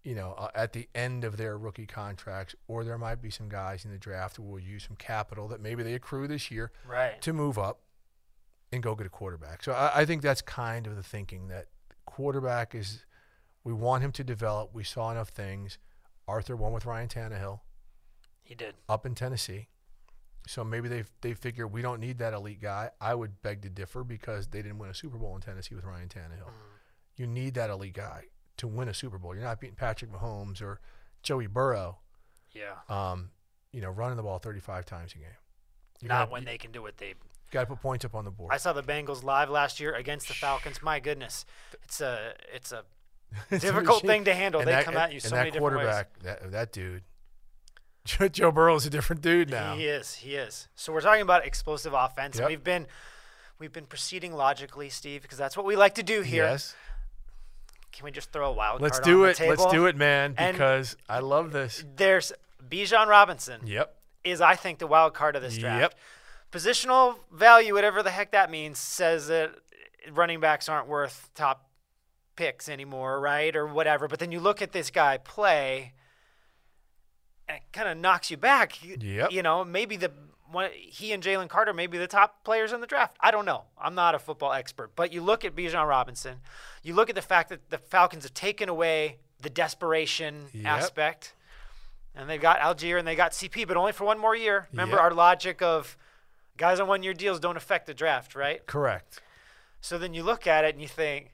you 0.03 0.15
know, 0.15 0.33
uh, 0.35 0.51
at 0.55 0.73
the 0.73 0.89
end 0.95 1.25
of 1.25 1.37
their 1.37 1.57
rookie 1.59 1.87
contracts, 1.87 2.55
or 2.69 2.85
there 2.85 2.99
might 2.99 3.23
be 3.23 3.31
some 3.31 3.49
guys 3.49 3.85
in 3.85 3.91
the 3.91 3.99
draft 3.99 4.37
who 4.37 4.43
will 4.43 4.59
use 4.61 4.85
some 4.85 4.97
capital 4.97 5.49
that 5.49 5.61
maybe 5.61 5.83
they 5.83 5.95
accrue 5.95 6.29
this 6.29 6.51
year 6.51 6.71
Right. 6.85 7.21
to 7.23 7.33
move 7.33 7.59
up 7.59 7.81
and 8.71 8.83
go 8.83 8.95
get 8.95 9.07
a 9.07 9.11
quarterback. 9.11 9.63
So 9.63 9.73
I, 9.73 10.01
I 10.01 10.05
think 10.07 10.23
that's 10.23 10.43
kind 10.43 10.87
of 10.87 10.95
the 10.97 11.03
thinking 11.03 11.49
that 11.49 11.69
quarterback 12.07 12.75
is 12.75 13.05
we 13.65 13.73
want 13.73 14.05
him 14.05 14.13
to 14.13 14.23
develop. 14.25 14.75
We 14.75 14.85
saw 14.85 15.11
enough 15.11 15.31
things. 15.31 15.79
Arthur 16.29 16.55
won 16.57 16.73
with 16.73 16.85
Ryan 16.87 17.09
Tannehill 17.09 17.61
He 18.43 18.55
did. 18.55 18.75
up 18.89 19.05
in 19.07 19.15
Tennessee. 19.15 19.69
So 20.47 20.63
maybe 20.63 20.89
they 20.89 21.05
they 21.23 21.33
figure 21.35 21.67
we 21.67 21.81
don't 21.83 22.01
need 22.01 22.19
that 22.19 22.35
elite 22.35 22.61
guy. 22.61 22.91
I 23.01 23.15
would 23.15 23.41
beg 23.43 23.63
to 23.63 23.71
differ 23.71 24.05
because 24.05 24.47
they 24.49 24.61
didn't 24.63 24.79
win 24.79 24.91
a 24.91 24.95
Super 24.95 25.17
Bowl 25.17 25.35
in 25.35 25.41
Tennessee 25.41 25.75
with 25.75 25.85
Ryan 25.85 26.09
Tannehill. 26.09 26.51
You 27.17 27.27
need 27.27 27.55
that 27.55 27.71
elite 27.71 27.95
guy 27.95 28.25
to 28.59 28.67
win 28.67 28.89
a 28.89 28.95
Super 28.95 29.19
Bowl. 29.19 29.35
You're 29.35 29.45
not 29.45 29.59
beating 29.61 29.77
Patrick 29.77 30.13
Mahomes 30.13 30.61
or 30.61 30.81
Joey 31.23 31.47
Burrow, 31.47 31.99
Yeah. 32.53 32.75
um, 32.89 33.31
you 33.73 33.81
know, 33.81 33.89
running 33.91 34.17
the 34.17 34.23
ball 34.23 34.39
35 34.39 34.85
times 34.85 35.13
a 35.13 35.19
game. 35.19 35.27
You 36.01 36.09
Not 36.09 36.15
gotta- 36.23 36.31
when 36.33 36.43
you 36.43 36.47
they 36.47 36.59
can 36.59 36.71
do 36.73 36.83
what 36.83 36.99
they. 36.99 37.15
got 37.51 37.61
to 37.61 37.67
put 37.67 37.81
points 37.81 38.05
up 38.05 38.15
on 38.15 38.25
the 38.25 38.31
board. 38.31 38.53
I 38.53 38.59
saw 38.59 38.73
the 38.73 38.83
Bengals 38.83 39.23
live 39.23 39.49
last 39.49 39.81
year 39.81 39.95
against 39.95 40.29
the 40.29 40.35
Falcons. 40.35 40.83
My 40.83 41.01
goodness, 41.01 41.47
it's 41.85 42.01
a 42.03 42.35
it's 42.53 42.71
a 42.73 42.85
difficult 43.51 44.03
thing 44.03 44.25
to 44.25 44.35
handle. 44.35 44.61
And 44.61 44.69
they 44.69 44.73
that- 44.73 44.85
come 44.85 44.97
at 44.97 45.11
you 45.11 45.15
and 45.17 45.23
so 45.23 45.31
that 45.31 45.37
many 45.37 45.51
different 45.53 45.77
ways. 45.79 45.85
quarterback, 45.87 46.19
that 46.21 46.51
that 46.53 46.73
dude, 46.73 47.03
Joe, 48.05 48.29
Joe 48.29 48.53
Burrow's 48.53 48.85
a 48.87 48.91
different 48.91 49.23
dude 49.23 49.51
now. 49.51 49.77
He 49.77 49.85
is. 49.87 50.15
He 50.17 50.35
is. 50.35 50.69
So 50.75 50.93
we're 50.93 51.01
talking 51.01 51.23
about 51.23 51.47
explosive 51.47 51.95
offense. 51.95 52.39
Yep. 52.39 52.49
We've 52.49 52.65
been 52.65 52.87
we've 53.59 53.73
been 53.73 53.87
proceeding 53.87 54.35
logically, 54.35 54.91
Steve, 54.91 55.23
because 55.23 55.39
that's 55.39 55.57
what 55.57 55.65
we 55.65 55.75
like 55.77 55.95
to 55.95 56.03
do 56.03 56.21
here. 56.21 56.45
Yes, 56.45 56.75
Can 57.93 58.05
we 58.05 58.11
just 58.11 58.31
throw 58.33 58.51
a 58.51 58.53
wild 58.53 58.81
let's 58.83 58.99
card 58.99 59.05
do 59.05 59.25
on 59.25 59.31
it. 59.31 59.41
Let's 59.41 59.67
do 59.67 59.87
it, 59.87 59.97
man, 59.97 60.35
And- 60.37 60.55
because 60.57 60.97
I 61.09 61.21
love 61.21 61.53
this. 61.53 61.83
There's 61.97 62.33
Bijan 62.69 63.07
Robinson 63.07 63.67
Yep. 63.67 63.95
is 64.25 64.41
I 64.41 64.55
think 64.55 64.79
the 64.81 64.87
wild 64.87 65.15
card 65.15 65.37
of 65.37 65.43
this 65.43 65.57
draft. 65.57 65.81
Yep. 65.81 65.95
Positional 66.53 67.17
value, 67.33 67.73
whatever 67.75 68.03
the 68.03 68.11
heck 68.11 68.33
that 68.33 68.51
means, 68.51 68.79
says 68.79 69.29
that 69.29 69.53
running 70.11 70.41
backs 70.41 70.69
aren't 70.69 70.87
worth 70.89 71.31
top 71.35 71.69
picks 72.37 72.69
anymore, 72.69 73.19
right? 73.21 73.55
Or 73.57 73.67
whatever. 73.67 74.09
But 74.09 74.19
then 74.19 74.31
you 74.31 74.41
look 74.41 74.61
at 74.61 74.73
this 74.73 74.91
guy 74.91 75.17
play, 75.19 75.81
and 75.85 75.93
it 77.49 77.63
kind 77.73 77.89
of 77.89 77.97
knocks 77.99 78.31
you 78.31 78.37
back. 78.37 78.83
You- 78.83 78.97
Yep. 79.01 79.33
You 79.33 79.43
know, 79.43 79.65
maybe 79.65 79.97
the 79.97 80.11
one, 80.51 80.71
he 80.73 81.13
and 81.13 81.23
Jalen 81.23 81.49
Carter 81.49 81.73
may 81.73 81.87
be 81.87 81.99
the 81.99 82.07
top 82.07 82.45
players 82.45 82.73
in 82.73 82.81
the 82.81 82.87
draft. 82.87 83.17
I 83.21 83.31
don't 83.31 83.45
know. 83.45 83.65
I'm 83.79 83.95
not 83.95 84.15
a 84.15 84.19
football 84.19 84.53
expert, 84.53 84.93
but 84.95 85.13
you 85.13 85.21
look 85.21 85.45
at 85.45 85.55
Bijan 85.57 85.89
Robinson. 85.89 86.41
You 86.83 86.95
look 86.95 87.09
at 87.09 87.17
the 87.17 87.23
fact 87.23 87.49
that 87.49 87.71
the 87.71 87.79
Falcons 87.79 88.23
have 88.25 88.35
taken 88.35 88.69
away 88.69 89.19
the 89.41 89.51
desperation 89.51 90.47
Yep. 90.53 90.67
aspect. 90.67 91.35
And 92.15 92.31
they've 92.31 92.41
got 92.41 92.61
Allgeier 92.61 92.99
and 92.99 93.09
they 93.09 93.17
got 93.17 93.33
CP, 93.33 93.67
but 93.67 93.77
only 93.77 93.91
for 93.93 94.05
one 94.05 94.19
more 94.19 94.37
year. 94.37 94.69
Remember 94.71 94.95
Yep. 94.97 95.03
our 95.03 95.11
logic 95.13 95.61
of 95.63 95.97
guys 96.57 96.79
on 96.79 96.87
one 96.87 97.03
year 97.03 97.13
deals 97.15 97.41
don't 97.41 97.57
affect 97.57 97.87
the 97.87 97.95
draft, 97.95 98.37
right? 98.37 98.65
Correct. 98.67 99.21
So 99.81 99.99
then 99.99 100.15
you 100.15 100.23
look 100.23 100.47
at 100.47 100.65
it 100.65 100.75
and 100.75 100.81
you 100.81 100.87
think, 100.89 101.34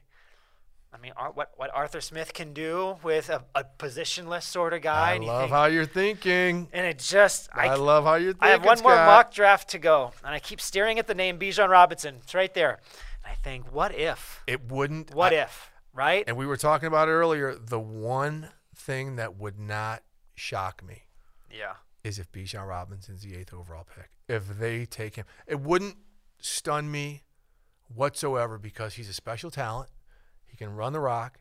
I 0.93 0.97
mean, 0.97 1.13
what, 1.33 1.51
what 1.55 1.73
Arthur 1.73 2.01
Smith 2.01 2.33
can 2.33 2.53
do 2.53 2.97
with 3.01 3.29
a, 3.29 3.43
a 3.55 3.63
positionless 3.79 4.43
sort 4.43 4.73
of 4.73 4.81
guy. 4.81 5.15
I 5.15 5.17
love 5.17 5.41
think, 5.43 5.51
how 5.51 5.65
you're 5.65 5.85
thinking. 5.85 6.67
and 6.73 6.85
it 6.85 6.99
just, 6.99 7.49
I, 7.53 7.69
I, 7.69 7.75
love 7.75 8.03
how 8.03 8.15
you're 8.15 8.33
thinking. 8.33 8.47
I 8.47 8.51
have 8.51 8.65
one 8.65 8.79
more 8.81 8.95
mock 8.95 9.33
draft 9.33 9.69
to 9.69 9.79
go, 9.79 10.11
and 10.23 10.33
I 10.35 10.39
keep 10.39 10.59
staring 10.59 10.99
at 10.99 11.07
the 11.07 11.15
name 11.15 11.39
Bijan 11.39 11.69
Robinson. 11.69 12.17
It's 12.21 12.35
right 12.35 12.53
there. 12.53 12.79
And 13.23 13.31
I 13.31 13.35
think, 13.35 13.73
what 13.73 13.95
if? 13.95 14.43
It 14.47 14.69
wouldn't. 14.69 15.15
What 15.15 15.33
I- 15.33 15.37
if? 15.37 15.69
Right? 15.93 16.23
And 16.27 16.37
we 16.37 16.45
were 16.45 16.57
talking 16.57 16.87
about 16.87 17.09
it 17.09 17.11
earlier. 17.11 17.55
The 17.55 17.79
one 17.79 18.49
thing 18.75 19.17
that 19.17 19.37
would 19.37 19.59
not 19.59 20.03
shock 20.35 20.83
me 20.85 21.03
yeah. 21.51 21.73
is 22.03 22.17
if 22.17 22.31
Bijan 22.31 22.67
Robinson's 22.67 23.21
the 23.21 23.35
eighth 23.35 23.53
overall 23.53 23.85
pick. 23.95 24.09
If 24.27 24.57
they 24.57 24.85
take 24.85 25.15
him, 25.15 25.25
it 25.47 25.59
wouldn't 25.59 25.97
stun 26.39 26.89
me 26.89 27.23
whatsoever 27.93 28.57
because 28.57 28.93
he's 28.93 29.09
a 29.09 29.13
special 29.13 29.51
talent. 29.51 29.89
He 30.61 30.65
can 30.67 30.75
run 30.75 30.93
the 30.93 30.99
rock. 30.99 31.39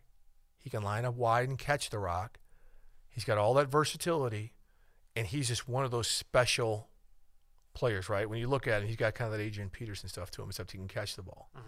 He 0.57 0.71
can 0.71 0.83
line 0.83 1.05
up 1.05 1.15
wide 1.15 1.47
and 1.47 1.59
catch 1.59 1.91
the 1.91 1.99
rock. 1.99 2.39
He's 3.11 3.23
got 3.23 3.37
all 3.37 3.53
that 3.55 3.69
versatility, 3.69 4.55
and 5.15 5.27
he's 5.27 5.47
just 5.49 5.69
one 5.69 5.85
of 5.85 5.91
those 5.91 6.09
special 6.09 6.89
players, 7.75 8.09
right? 8.09 8.27
When 8.31 8.39
you 8.39 8.49
look 8.49 8.67
at 8.67 8.81
him, 8.81 8.89
he's 8.89 8.97
got 8.97 9.15
kind 9.15 9.31
of 9.31 9.37
that 9.39 9.45
Adrian 9.45 9.69
Peterson 9.69 10.09
stuff 10.09 10.31
to 10.31 10.43
him, 10.43 10.49
except 10.49 10.71
he 10.73 10.79
can 10.79 10.89
catch 10.89 11.17
the 11.17 11.23
ball. 11.23 11.51
Mm-hmm. 11.55 11.67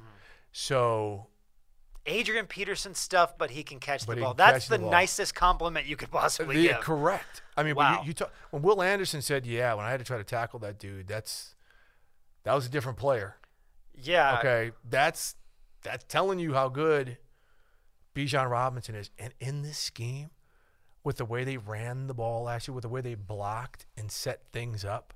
So 0.53 1.27
Adrian 2.07 2.47
Peterson 2.47 2.95
stuff, 2.95 3.37
but 3.37 3.51
he 3.51 3.63
can 3.63 3.81
catch 3.81 4.07
the 4.07 4.17
ball. 4.17 4.33
That's 4.33 4.69
the, 4.69 4.79
the 4.79 4.83
ball. 4.85 4.91
nicest 4.91 5.35
compliment 5.35 5.85
you 5.87 5.97
could 5.97 6.11
possibly 6.11 6.59
Yeah, 6.63 6.73
give. 6.73 6.81
correct. 6.81 7.43
I 7.55 7.65
mean, 7.65 7.75
Wow. 7.75 7.97
when 7.97 8.05
you, 8.05 8.09
you 8.09 8.15
talk, 8.15 8.33
when 8.51 8.63
Will 8.63 8.81
Anderson 8.81 9.21
said, 9.21 9.45
"Yeah," 9.45 9.75
when 9.75 9.85
I 9.85 9.91
had 9.91 9.99
to 10.01 10.07
try 10.07 10.17
to 10.17 10.25
tackle 10.25 10.59
that 10.61 10.79
dude, 10.79 11.07
that's 11.07 11.55
that 12.45 12.55
was 12.55 12.65
a 12.65 12.71
different 12.71 12.97
player. 12.97 13.37
Yeah. 13.95 14.39
Okay, 14.39 14.71
that's 14.89 15.35
that's 15.83 16.05
telling 16.05 16.39
you 16.39 16.55
how 16.55 16.71
good 16.71 17.19
Bijan 18.15 18.51
Robinson 18.51 18.95
is, 18.95 19.11
and 19.19 19.33
in 19.41 19.63
this 19.63 19.79
scheme, 19.79 20.31
with 21.05 21.17
the 21.17 21.25
way 21.25 21.45
they 21.45 21.57
ran 21.57 22.07
the 22.07 22.15
ball 22.15 22.45
last 22.45 22.69
year, 22.69 22.75
with 22.75 22.83
the 22.83 22.89
way 22.89 23.01
they 23.01 23.15
blocked 23.15 23.87
and 23.97 24.11
set 24.11 24.43
things 24.53 24.85
up, 24.85 25.15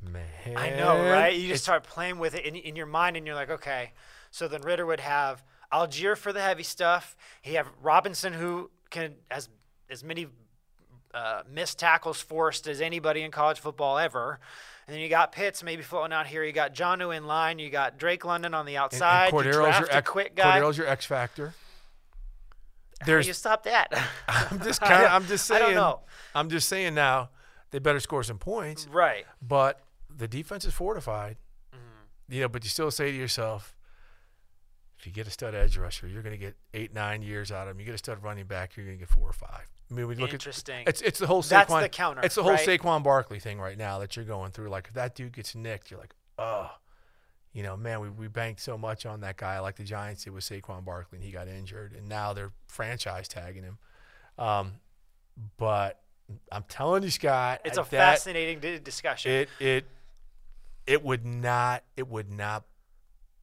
man, 0.00 0.56
I 0.56 0.70
know, 0.70 1.10
right? 1.10 1.34
You 1.34 1.48
just 1.48 1.64
start 1.64 1.82
playing 1.82 2.18
with 2.18 2.34
it 2.34 2.44
in, 2.44 2.54
in 2.54 2.76
your 2.76 2.86
mind, 2.86 3.16
and 3.16 3.26
you're 3.26 3.34
like, 3.34 3.50
okay. 3.50 3.92
So 4.30 4.46
then 4.46 4.60
Ridder 4.60 4.86
would 4.86 5.00
have 5.00 5.42
Allgeier 5.72 6.16
for 6.16 6.32
the 6.32 6.40
heavy 6.40 6.62
stuff. 6.62 7.16
He 7.42 7.54
have 7.54 7.68
Robinson 7.82 8.32
who 8.34 8.70
can 8.90 9.14
has 9.30 9.48
as 9.90 10.04
many 10.04 10.28
uh, 11.14 11.42
missed 11.50 11.78
tackles 11.78 12.20
forced 12.20 12.66
as 12.68 12.80
anybody 12.80 13.22
in 13.22 13.30
college 13.30 13.58
football 13.58 13.98
ever. 13.98 14.38
And 14.86 14.94
then 14.94 15.02
you 15.02 15.08
got 15.08 15.32
Pitts 15.32 15.62
maybe 15.62 15.82
floating 15.82 16.12
out 16.12 16.26
here. 16.26 16.44
You 16.44 16.52
got 16.52 16.74
Jonnu 16.74 17.14
in 17.14 17.26
line. 17.26 17.58
You 17.58 17.68
got 17.70 17.98
Drake 17.98 18.24
London 18.24 18.54
on 18.54 18.64
the 18.64 18.76
outside. 18.76 19.32
and 19.32 19.44
you 19.44 19.52
Cordarrelle's 19.52 19.76
draft 19.76 19.80
your 19.80 19.92
X, 19.92 20.10
quick 20.10 20.34
guy. 20.34 20.60
Cordarrelle's 20.60 20.78
your 20.78 20.86
X 20.86 21.04
factor. 21.06 21.54
How 23.00 23.20
do 23.20 23.26
you 23.26 23.32
stop 23.32 23.62
that? 23.64 23.92
I'm 24.28 24.60
just 24.60 24.80
kind 24.82 25.04
of 25.04 25.12
I'm 25.12 25.26
just 25.26 25.46
saying 25.46 25.62
I 25.62 25.66
don't 25.66 25.74
know. 25.74 26.00
I'm 26.34 26.48
just 26.48 26.68
saying 26.68 26.94
now 26.94 27.30
they 27.70 27.78
better 27.78 28.00
score 28.00 28.22
some 28.22 28.38
points, 28.38 28.86
right. 28.88 29.24
but 29.46 29.80
the 30.14 30.28
defense 30.28 30.64
is 30.64 30.74
fortified. 30.74 31.36
Mm-hmm. 31.72 32.34
You 32.34 32.40
know, 32.42 32.48
but 32.48 32.64
you 32.64 32.70
still 32.70 32.90
say 32.90 33.10
to 33.10 33.16
yourself, 33.16 33.76
if 34.98 35.06
you 35.06 35.12
get 35.12 35.26
a 35.26 35.30
stud 35.30 35.54
edge 35.54 35.76
rusher, 35.76 36.08
you're 36.08 36.22
going 36.22 36.34
to 36.34 36.38
get 36.38 36.56
eight, 36.74 36.92
nine 36.92 37.22
years 37.22 37.52
out 37.52 37.68
of 37.68 37.74
him. 37.74 37.80
You 37.80 37.86
get 37.86 37.94
a 37.94 37.98
stud 37.98 38.22
running 38.22 38.46
back, 38.46 38.76
you're 38.76 38.86
going 38.86 38.98
to 38.98 39.00
get 39.00 39.08
four 39.08 39.28
or 39.28 39.32
five. 39.32 39.70
I 39.90 39.94
mean, 39.94 40.06
we 40.06 40.16
look 40.16 40.32
Interesting. 40.32 40.82
at 40.82 40.88
it's 40.88 41.00
it's 41.00 41.18
the 41.18 41.26
whole 41.26 41.42
Saquon. 41.42 41.68
That's 41.68 41.82
the 41.82 41.88
counter, 41.88 42.22
It's 42.22 42.34
the 42.34 42.42
whole 42.42 42.52
right? 42.52 42.66
Saquon 42.66 43.02
Barkley 43.02 43.38
thing 43.38 43.58
right 43.58 43.78
now 43.78 43.98
that 44.00 44.16
you're 44.16 44.24
going 44.24 44.50
through. 44.50 44.68
Like 44.68 44.88
if 44.88 44.94
that 44.94 45.14
dude 45.14 45.32
gets 45.32 45.54
nicked, 45.54 45.90
you're 45.90 46.00
like, 46.00 46.14
oh, 46.38 46.70
you 47.52 47.62
know, 47.62 47.76
man, 47.76 48.00
we, 48.00 48.08
we 48.10 48.28
banked 48.28 48.60
so 48.60 48.76
much 48.78 49.06
on 49.06 49.20
that 49.20 49.36
guy, 49.36 49.58
like 49.60 49.76
the 49.76 49.84
Giants 49.84 50.24
did 50.24 50.32
with 50.32 50.44
Saquon 50.44 50.84
Barkley, 50.84 51.16
and 51.18 51.24
he 51.24 51.30
got 51.32 51.48
injured, 51.48 51.92
and 51.94 52.08
now 52.08 52.32
they're 52.32 52.52
franchise 52.66 53.26
tagging 53.28 53.62
him. 53.64 53.78
Um, 54.38 54.72
but 55.56 56.00
I'm 56.52 56.64
telling 56.68 57.02
you, 57.02 57.10
Scott, 57.10 57.60
it's 57.64 57.78
a 57.78 57.82
that- 57.82 57.90
fascinating 57.90 58.80
discussion. 58.82 59.32
it 59.32 59.48
it 59.58 59.84
it 60.86 61.02
would 61.04 61.24
not 61.26 61.84
it 61.96 62.08
would 62.08 62.30
not 62.30 62.64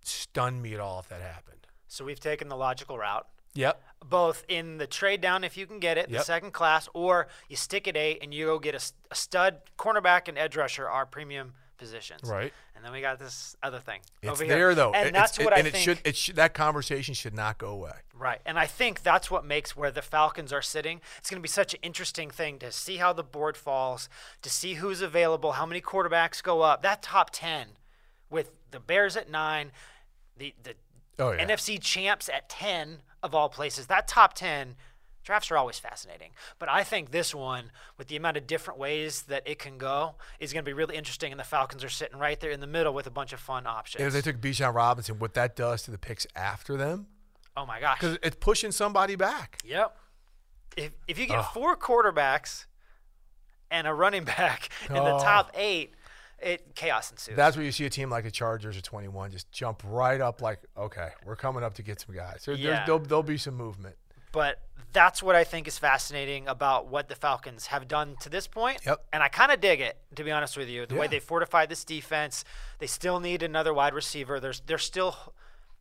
stun 0.03 0.61
me 0.61 0.73
at 0.73 0.79
all 0.79 0.99
if 0.99 1.09
that 1.09 1.21
happened. 1.21 1.67
so 1.87 2.05
we've 2.05 2.19
taken 2.19 2.47
the 2.47 2.55
logical 2.55 2.97
route. 2.97 3.27
Yep. 3.57 3.81
both 4.09 4.43
in 4.49 4.77
the 4.79 4.85
trade 4.85 5.21
down 5.21 5.45
if 5.45 5.55
you 5.55 5.65
can 5.65 5.79
get 5.79 5.97
it, 5.97 6.11
the 6.11 6.19
second 6.19 6.51
class, 6.51 6.89
or 6.93 7.29
you 7.47 7.55
stick 7.55 7.87
at 7.87 7.95
eight 7.95 8.19
and 8.21 8.33
you 8.33 8.47
go 8.47 8.59
get 8.59 8.75
a 8.75 9.15
stud 9.15 9.61
cornerback 9.79 10.27
and 10.27 10.37
edge 10.37 10.57
rusher 10.57 10.89
are 10.89 11.05
premium 11.05 11.53
positions. 11.77 12.29
Right. 12.29 12.51
And 12.85 12.93
then 12.93 12.99
we 12.99 13.01
got 13.01 13.17
this 13.17 13.55
other 13.63 13.79
thing 13.79 14.01
It's 14.21 14.31
over 14.31 14.45
there 14.45 14.57
here. 14.69 14.75
though, 14.75 14.93
and 14.93 15.07
It- 15.07 15.13
that's 15.13 15.39
what 15.39 15.53
I 15.53 15.55
and 15.57 15.63
think. 15.65 15.75
it 15.77 15.79
should 15.79 16.01
it 16.05 16.15
should 16.15 16.35
that 16.35 16.53
conversation 16.53 17.15
should 17.15 17.33
not 17.33 17.57
go 17.57 17.69
away. 17.69 17.93
Right. 18.13 18.39
And 18.45 18.59
I 18.59 18.67
think 18.67 19.01
that's 19.01 19.31
what 19.31 19.43
makes 19.43 19.75
where 19.75 19.89
the 19.89 20.03
Falcons 20.03 20.53
are 20.53 20.61
sitting. 20.61 21.01
It's 21.17 21.27
going 21.31 21.39
to 21.39 21.41
be 21.41 21.47
such 21.49 21.73
an 21.73 21.79
interesting 21.81 22.29
thing 22.29 22.59
to 22.59 22.71
see 22.71 22.97
how 22.97 23.11
the 23.11 23.23
board 23.23 23.57
falls, 23.57 24.07
to 24.43 24.51
see 24.51 24.75
who's 24.75 25.01
available, 25.01 25.53
how 25.53 25.65
many 25.65 25.81
quarterbacks 25.81 26.43
go 26.43 26.61
up. 26.61 26.83
That 26.83 27.01
top 27.01 27.31
10 27.31 27.77
with 28.29 28.51
the 28.69 28.79
Bears 28.79 29.17
at 29.17 29.29
9, 29.31 29.71
the 30.37 30.53
the 30.61 30.75
Oh 31.17 31.31
yeah. 31.31 31.43
NFC 31.43 31.79
champs 31.81 32.29
at 32.29 32.49
10 32.49 33.01
of 33.23 33.33
all 33.33 33.49
places. 33.49 33.87
That 33.87 34.07
top 34.07 34.35
10 34.35 34.75
drafts 35.25 35.51
are 35.51 35.57
always 35.57 35.77
fascinating. 35.79 36.31
But 36.59 36.69
I 36.69 36.83
think 36.83 37.11
this 37.11 37.35
one, 37.35 37.71
with 37.97 38.07
the 38.07 38.15
amount 38.15 38.37
of 38.37 38.47
different 38.47 38.79
ways 38.79 39.23
that 39.23 39.43
it 39.45 39.59
can 39.59 39.77
go, 39.77 40.15
is 40.39 40.53
going 40.53 40.63
to 40.63 40.69
be 40.69 40.73
really 40.73 40.95
interesting. 40.95 41.31
And 41.33 41.39
the 41.39 41.43
Falcons 41.43 41.83
are 41.83 41.89
sitting 41.89 42.17
right 42.17 42.39
there 42.39 42.51
in 42.51 42.59
the 42.61 42.67
middle 42.67 42.93
with 42.93 43.07
a 43.07 43.11
bunch 43.11 43.33
of 43.33 43.39
fun 43.39 43.67
options. 43.67 43.99
And 43.99 44.07
if 44.07 44.13
they 44.13 44.21
took 44.31 44.39
Bijan 44.39 44.73
Robinson, 44.73 45.19
what 45.19 45.33
that 45.33 45.55
does 45.57 45.81
to 45.83 45.91
the 45.91 45.97
picks 45.97 46.25
after 46.35 46.77
them, 46.77 47.07
oh 47.57 47.65
my 47.65 47.79
gosh. 47.81 47.99
because 47.99 48.17
it's 48.23 48.37
pushing 48.39 48.71
somebody 48.71 49.15
back. 49.15 49.59
Yep. 49.65 49.97
If 50.77 50.91
if 51.07 51.17
you 51.19 51.25
get 51.25 51.39
Ugh. 51.39 51.45
four 51.53 51.75
quarterbacks 51.77 52.65
and 53.71 53.87
a 53.87 53.93
running 53.93 54.23
back 54.37 54.69
in 54.89 54.95
the 54.95 55.01
Oh. 55.15 55.19
top 55.19 55.51
eight, 55.55 55.93
it 56.39 56.75
chaos 56.75 57.11
ensues. 57.11 57.35
That's 57.35 57.55
where 57.55 57.65
you 57.65 57.71
see 57.71 57.85
a 57.85 57.89
team 57.89 58.09
like 58.09 58.25
the 58.25 58.31
Chargers 58.31 58.77
at 58.77 58.83
21 58.83 59.31
just 59.31 59.51
jump 59.51 59.81
right 59.85 60.19
up, 60.19 60.41
like, 60.41 60.59
okay, 60.77 61.09
we're 61.25 61.37
coming 61.37 61.63
up 61.63 61.75
to 61.75 61.81
get 61.81 62.01
some 62.01 62.13
guys. 62.13 62.43
There, 62.45 62.55
Yeah. 62.55 62.83
there'll, 62.85 62.99
there'll 62.99 63.23
be 63.23 63.37
some 63.37 63.55
movement. 63.55 63.95
but 64.33 64.61
that's 64.95 65.21
what 65.21 65.35
I 65.35 65.43
think 65.43 65.67
is 65.67 65.77
fascinating 65.77 66.47
about 66.47 66.87
what 66.87 67.07
the 67.09 67.13
Falcons 67.15 67.67
have 67.67 67.87
done 67.87 68.15
to 68.21 68.29
this 68.29 68.47
point. 68.47 68.79
Yep. 68.85 69.05
And 69.13 69.21
I 69.21 69.27
kind 69.27 69.51
of 69.51 69.61
dig 69.61 69.79
it, 69.81 69.97
to 70.15 70.23
be 70.23 70.31
honest 70.31 70.57
with 70.57 70.67
you. 70.69 70.87
The 70.87 70.95
way 70.95 71.05
they 71.05 71.19
fortified 71.19 71.69
this 71.69 71.83
defense, 71.85 72.43
they 72.79 72.87
still 72.87 73.19
need 73.19 73.43
another 73.43 73.73
wide 73.73 73.93
receiver. 73.93 74.39
There's 74.39 74.61
there 74.65 74.79
still 74.79 75.15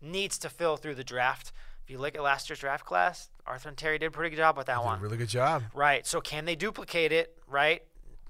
needs 0.03 0.37
to 0.39 0.51
fill 0.51 0.77
through 0.77 0.97
the 0.97 1.05
draft. 1.05 1.53
If 1.83 1.91
you 1.91 1.99
look 1.99 2.15
at 2.15 2.23
last 2.23 2.51
year's 2.51 2.59
draft 2.59 2.85
class, 2.85 3.31
Arthur 3.47 3.69
and 3.71 3.79
Terry 3.79 3.99
did 3.99 4.07
a 4.07 4.11
pretty 4.11 4.31
good 4.31 4.43
job 4.43 4.57
with 4.57 4.67
that 4.67 4.77
Did 4.79 4.83
a 4.83 4.87
one. 4.87 5.01
really 5.01 5.17
good 5.17 5.29
job. 5.29 5.63
Right. 5.75 6.07
So 6.07 6.21
can 6.21 6.45
they 6.45 6.57
duplicate 6.57 7.13
it? 7.13 7.37
Right. 7.47 7.83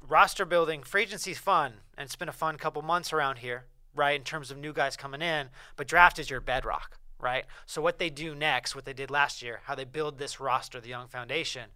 Roster 0.06 0.44
building, 0.44 0.82
free 0.82 1.02
agency's 1.02 1.38
fun, 1.38 1.72
and 1.96 2.04
it's 2.04 2.16
been 2.16 2.28
a 2.28 2.32
fun 2.32 2.58
couple 2.58 2.82
months 2.82 3.12
around 3.12 3.38
here, 3.38 3.64
right? 3.94 4.16
In 4.18 4.22
terms 4.24 4.50
of 4.50 4.58
new 4.58 4.72
guys 4.72 4.96
coming 4.96 5.22
in, 5.22 5.48
but 5.76 5.86
draft 5.88 6.18
is 6.18 6.28
your 6.28 6.40
bedrock, 6.42 6.98
right? 7.24 7.46
So 7.66 7.82
what 7.82 7.98
they 7.98 8.10
do 8.10 8.34
next, 8.34 8.76
what 8.76 8.84
they 8.84 8.92
did 8.92 9.10
last 9.10 9.42
year, 9.42 9.60
how 9.64 9.74
they 9.74 9.84
build 9.84 10.18
this 10.18 10.38
roster, 10.38 10.80
the 10.80 10.90
young 10.90 11.08
foundation, 11.08 11.70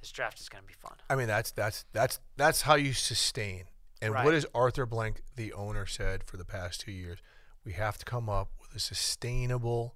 this 0.00 0.10
draft 0.10 0.40
is 0.40 0.48
going 0.48 0.64
to 0.64 0.68
be 0.68 0.74
fun. 0.74 0.94
I 1.08 1.14
mean, 1.14 1.28
that's 1.28 1.50
that's 1.52 1.84
that's 1.92 2.18
that's 2.36 2.62
how 2.62 2.74
you 2.74 2.92
sustain. 2.92 3.64
And 4.02 4.12
Right. 4.12 4.24
what 4.24 4.34
has 4.34 4.46
Arthur 4.54 4.86
Blank, 4.86 5.22
the 5.36 5.52
owner, 5.52 5.86
said 5.86 6.24
for 6.24 6.36
the 6.36 6.44
past 6.44 6.80
two 6.80 6.92
years? 6.92 7.18
We 7.64 7.72
have 7.72 7.98
to 7.98 8.04
come 8.04 8.28
up 8.28 8.50
with 8.60 8.74
a 8.76 8.78
sustainable, 8.78 9.94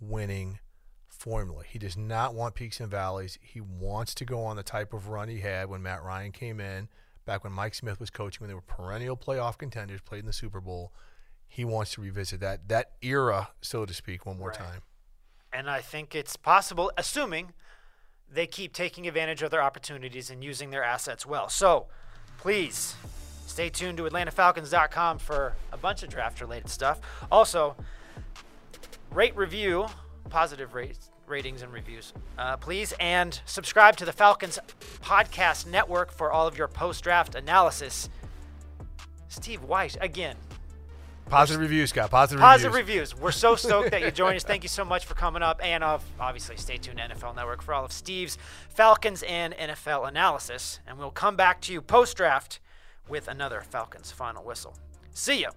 winning 0.00 0.58
formula. 1.08 1.62
He 1.66 1.78
does 1.78 1.96
not 1.96 2.34
want 2.34 2.54
peaks 2.54 2.80
and 2.80 2.90
valleys. 2.90 3.38
He 3.40 3.60
wants 3.60 4.14
to 4.16 4.24
go 4.24 4.44
on 4.44 4.56
the 4.56 4.62
type 4.62 4.92
of 4.92 5.08
run 5.08 5.28
he 5.28 5.40
had 5.40 5.68
when 5.68 5.82
Matt 5.82 6.02
Ryan 6.02 6.32
came 6.32 6.60
in, 6.60 6.88
back 7.24 7.44
when 7.44 7.52
Mike 7.52 7.74
Smith 7.74 8.00
was 8.00 8.10
coaching, 8.10 8.40
when 8.40 8.48
they 8.48 8.54
were 8.54 8.60
perennial 8.60 9.16
playoff 9.16 9.58
contenders, 9.58 10.00
played 10.00 10.20
in 10.20 10.26
the 10.26 10.32
Super 10.32 10.60
Bowl. 10.60 10.92
He 11.54 11.66
wants 11.66 11.92
to 11.92 12.00
revisit 12.00 12.40
that 12.40 12.68
that 12.68 12.92
era, 13.02 13.50
so 13.60 13.84
to 13.84 13.92
speak, 13.92 14.24
one 14.24 14.38
more 14.38 14.48
Right. 14.48 14.58
time. 14.58 14.82
And 15.52 15.68
I 15.68 15.82
think 15.82 16.14
it's 16.14 16.34
possible, 16.34 16.90
assuming 16.96 17.52
they 18.26 18.46
keep 18.46 18.72
taking 18.72 19.06
advantage 19.06 19.42
of 19.42 19.50
their 19.50 19.62
opportunities 19.62 20.30
and 20.30 20.42
using 20.42 20.70
their 20.70 20.82
assets 20.82 21.26
well. 21.26 21.50
So 21.50 21.88
please 22.38 22.96
stay 23.46 23.68
tuned 23.68 23.98
to 23.98 24.04
AtlantaFalcons.com 24.04 25.18
for 25.18 25.54
a 25.70 25.76
bunch 25.76 26.02
of 26.02 26.08
draft 26.08 26.40
related 26.40 26.70
stuff. 26.70 27.00
Also, 27.30 27.76
rate, 29.10 29.36
review, 29.36 29.88
positive 30.30 30.72
rates, 30.72 31.10
ratings 31.26 31.60
and 31.60 31.70
reviews, 31.70 32.14
uh, 32.38 32.56
please. 32.56 32.94
And 32.98 33.38
subscribe 33.44 33.96
to 33.96 34.06
the 34.06 34.12
Falcons 34.12 34.58
Podcast 35.02 35.66
Network 35.66 36.10
for 36.12 36.32
all 36.32 36.46
of 36.46 36.56
your 36.56 36.66
post 36.68 37.04
draft 37.04 37.34
analysis. 37.34 38.08
Steve 39.28 39.60
Wyche, 39.60 39.98
again, 40.00 40.36
Positive 41.28 41.60
reviews, 41.60 41.90
Scott. 41.90 42.10
Positive, 42.10 42.40
Positive 42.40 42.74
reviews. 42.74 43.10
Positive 43.10 43.18
reviews. 43.18 43.22
We're 43.22 43.32
so 43.32 43.56
stoked 43.56 43.90
that 43.92 44.02
you 44.02 44.10
joined 44.22 44.36
us. 44.36 44.44
Thank 44.44 44.62
you 44.62 44.68
so 44.68 44.84
much 44.84 45.06
for 45.06 45.14
coming 45.14 45.42
up. 45.42 45.60
And 45.62 45.82
uh, 45.82 45.98
obviously, 46.20 46.56
stay 46.56 46.76
tuned 46.76 46.98
to 46.98 47.04
NFL 47.04 47.34
Network 47.34 47.62
for 47.62 47.72
all 47.74 47.84
of 47.84 47.92
Steve's 47.92 48.36
Falcons 48.68 49.22
and 49.22 49.54
NFL 49.54 50.06
analysis. 50.08 50.80
And 50.86 50.98
we'll 50.98 51.10
come 51.10 51.36
back 51.36 51.60
to 51.62 51.72
you 51.72 51.80
post 51.80 52.16
draft 52.16 52.60
with 53.08 53.28
another 53.28 53.60
Falcons 53.62 54.10
final 54.10 54.44
whistle. 54.44 54.76
See 55.14 55.42
ya. 55.42 55.50